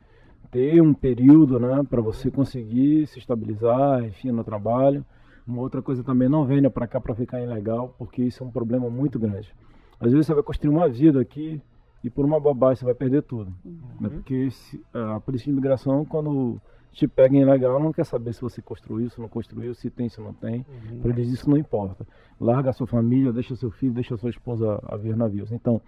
[0.52, 5.04] ter um período, né, para você conseguir se estabilizar, enfim, no trabalho.
[5.46, 8.50] Uma outra coisa também, não venha para cá para ficar ilegal, porque isso é um
[8.50, 9.52] problema muito grande.
[9.98, 11.60] Às vezes você vai construir uma vida aqui
[12.02, 13.52] e por uma bobagem você vai perder tudo.
[14.00, 14.08] Né?
[14.08, 14.48] Porque
[14.92, 16.60] a polícia de imigração, quando
[16.92, 20.08] te pega em ilegal, não quer saber se você construiu, se não construiu, se tem,
[20.08, 20.64] se não tem.
[21.02, 22.06] Para eles isso não importa.
[22.40, 25.52] Larga a sua família, deixa seu filho, deixa sua esposa a ver navios.
[25.52, 25.80] Então,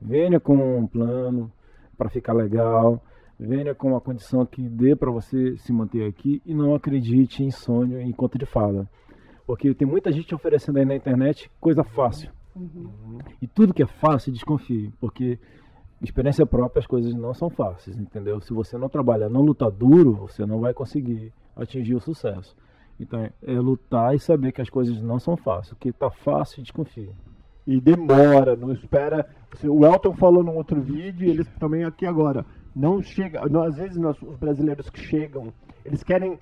[0.00, 1.50] venha com um plano
[1.96, 3.02] para ficar legal,
[3.38, 7.50] venha com uma condição que dê para você se manter aqui e não acredite em
[7.50, 8.88] sonho, em conto de fada.
[9.46, 12.30] Porque tem muita gente oferecendo aí na internet coisa fácil.
[13.40, 15.38] E tudo que é fácil, desconfie, porque
[16.02, 18.40] experiência própria as coisas não são fáceis, entendeu?
[18.40, 22.54] Se você não trabalhar, não lutar duro, você não vai conseguir atingir o sucesso.
[22.98, 25.72] Então é- lutar e saber que as coisas não são fáceis.
[25.72, 27.10] O que está fácil, desconfie.
[27.66, 29.28] E demora, não espera.
[29.64, 32.44] O Elton falou num outro vídeo, e eles também aqui agora.
[32.74, 33.40] Não chega.
[33.40, 35.52] às vezes nós, os brasileiros que chegam,
[35.84, 36.38] eles querem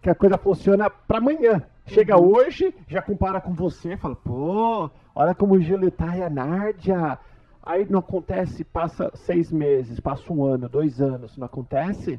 [0.00, 1.62] que a coisa funcione para amanhã.
[1.86, 6.30] Chega hoje, já compara com você, fala, pô, olha como o Gilo tá e a
[6.30, 7.18] Nárdia.
[7.68, 12.18] Aí não acontece, passa seis meses, passa um ano, dois anos, não acontece?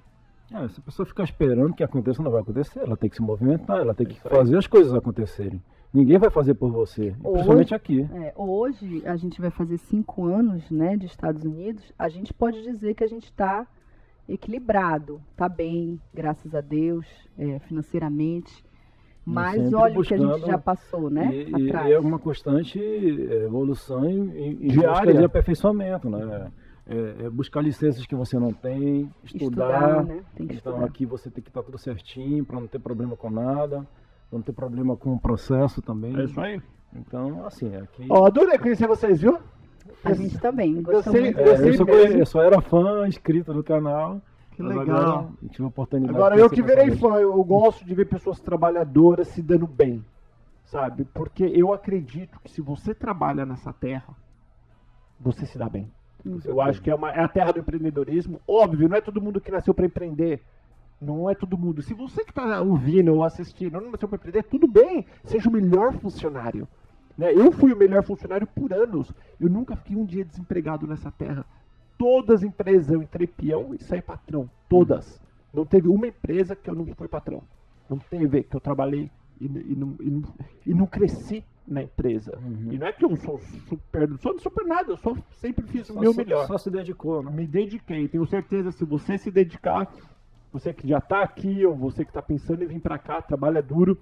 [0.53, 2.81] É, se a pessoa ficar esperando que aconteça, não vai acontecer.
[2.81, 5.59] Ela tem que se movimentar, ela tem que fazer as coisas acontecerem.
[5.91, 8.07] Ninguém vai fazer por você, Hoje- principalmente aqui.
[8.13, 11.91] É, hoje a gente vai fazer cinco anos né, de Estados Unidos.
[11.97, 13.65] A gente pode dizer que a gente está
[14.27, 18.63] equilibrado, está bem, graças a Deus, é, financeiramente.
[19.33, 21.29] Mas olha o que a gente já passou, né?
[21.33, 25.13] E, e é uma constante é, evolução em, em, em Diária.
[25.13, 26.51] de aperfeiçoamento, né?
[26.87, 30.03] É, é buscar licenças que você não tem, estudar.
[30.03, 30.21] né?
[30.35, 30.85] Tem que então estudar.
[30.85, 33.81] aqui você tem que estar tudo certinho para não ter problema com nada,
[34.29, 36.17] pra não ter problema com o processo também.
[36.19, 36.59] É isso aí.
[36.95, 38.07] Então, assim, aqui.
[38.09, 39.37] Ó, adorei conhecer vocês, viu?
[40.03, 41.39] A gente também Eu gostou sei- muito.
[41.39, 42.03] É, eu, sei só, mesmo.
[42.07, 44.19] conhe- eu só era fã, inscrito no canal.
[44.59, 44.97] Que mas legal.
[44.99, 49.29] Agora tive a oportunidade Agora eu que virei fã, eu gosto de ver pessoas trabalhadoras
[49.29, 50.03] se dando bem,
[50.65, 51.05] sabe?
[51.05, 54.13] Porque eu acredito que se você trabalha nessa terra,
[55.19, 55.89] você se dá bem.
[56.43, 58.41] Eu acho que é, uma- é a terra do empreendedorismo.
[58.45, 60.43] Óbvio, não é todo mundo que nasceu para empreender.
[61.01, 61.81] Não é todo mundo.
[61.81, 65.05] Se você que está ouvindo ou assistindo não nasceu para empreender, tudo bem.
[65.23, 66.67] Seja o melhor funcionário.
[67.17, 67.33] Né?
[67.33, 69.09] Eu fui o melhor funcionário por anos.
[69.39, 71.45] Eu nunca fiquei um dia desempregado nessa terra.
[71.99, 74.49] Todas as empresas eu entrei peão e saí patrão.
[74.67, 75.21] Todas.
[75.53, 77.43] Não teve uma empresa que eu não fui patrão.
[77.89, 80.33] Não teve que eu trabalhei e, e não, e não-
[80.65, 82.37] e não cresci na empresa.
[82.41, 82.71] Uhum.
[82.71, 83.37] E não é que eu sou
[83.67, 86.47] super, não sou super nada, eu só sempre fiz o Só- meu só- melhor.
[86.47, 87.29] Só se dedicou, né?
[87.31, 88.07] Me dediquei.
[88.07, 89.91] Tenho certeza, se você se dedicar,
[90.53, 93.61] você que já está aqui, ou você que está pensando em vir para cá, trabalha
[93.61, 94.01] duro,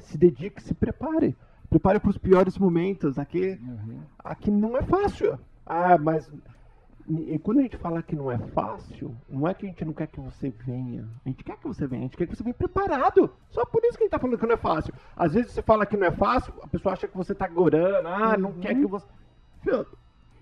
[0.00, 1.36] se dedique, se prepare.
[1.70, 3.18] Prepare para os piores momentos.
[3.18, 4.00] Aqui, Uhum.
[4.18, 5.38] aqui não é fácil.
[5.64, 6.28] Ah, mas
[7.12, 9.92] e quando a gente fala que não é fácil, não é que a gente não
[9.92, 11.08] quer que você venha.
[11.24, 13.30] A gente quer que você venha, a gente quer que você venha preparado.
[13.50, 14.94] Só por isso que a gente tá falando que não é fácil.
[15.16, 18.06] Às vezes você fala que não é fácil, a pessoa acha que você tá gorando,
[18.06, 19.06] ah, não quer que você.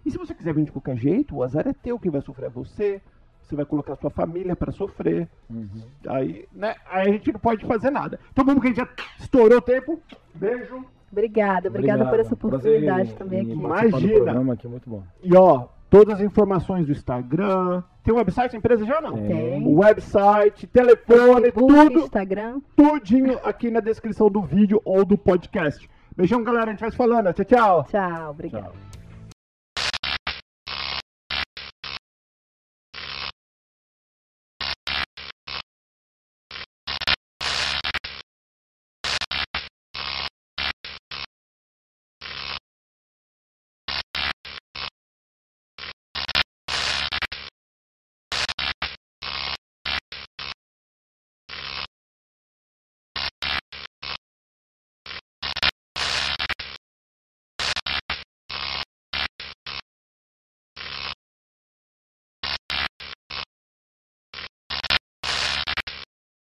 [0.05, 2.47] E se você quiser vir de qualquer jeito, o azar é teu, quem vai sofrer
[2.47, 3.01] é você.
[3.43, 5.27] Você vai colocar sua família para sofrer.
[5.49, 5.67] Uhum.
[6.07, 6.77] Aí, né?
[6.91, 8.21] Aí a gente não pode fazer nada.
[8.31, 8.89] Então vamos que a gente já
[9.19, 9.99] estourou o tempo.
[10.35, 10.85] Beijo.
[11.11, 13.53] Obrigada, obrigada por essa Prazer oportunidade em- também em aqui.
[13.53, 14.13] Imagina.
[14.13, 15.03] programa aqui, muito bom.
[15.23, 17.83] E ó, Todas as informações do Instagram.
[18.05, 19.27] Tem um website da empresa já ou não?
[19.27, 19.67] Tem.
[19.67, 22.61] O website, telefone, Facebook, tudo, Instagram.
[22.77, 25.89] tudinho aqui na descrição do vídeo ou do podcast.
[26.17, 26.67] Beijão, galera.
[26.67, 27.33] A gente vai se falando.
[27.33, 27.87] Tchau, tchau.
[27.89, 28.71] Tchau, obrigada.
[28.71, 28.88] Tchau.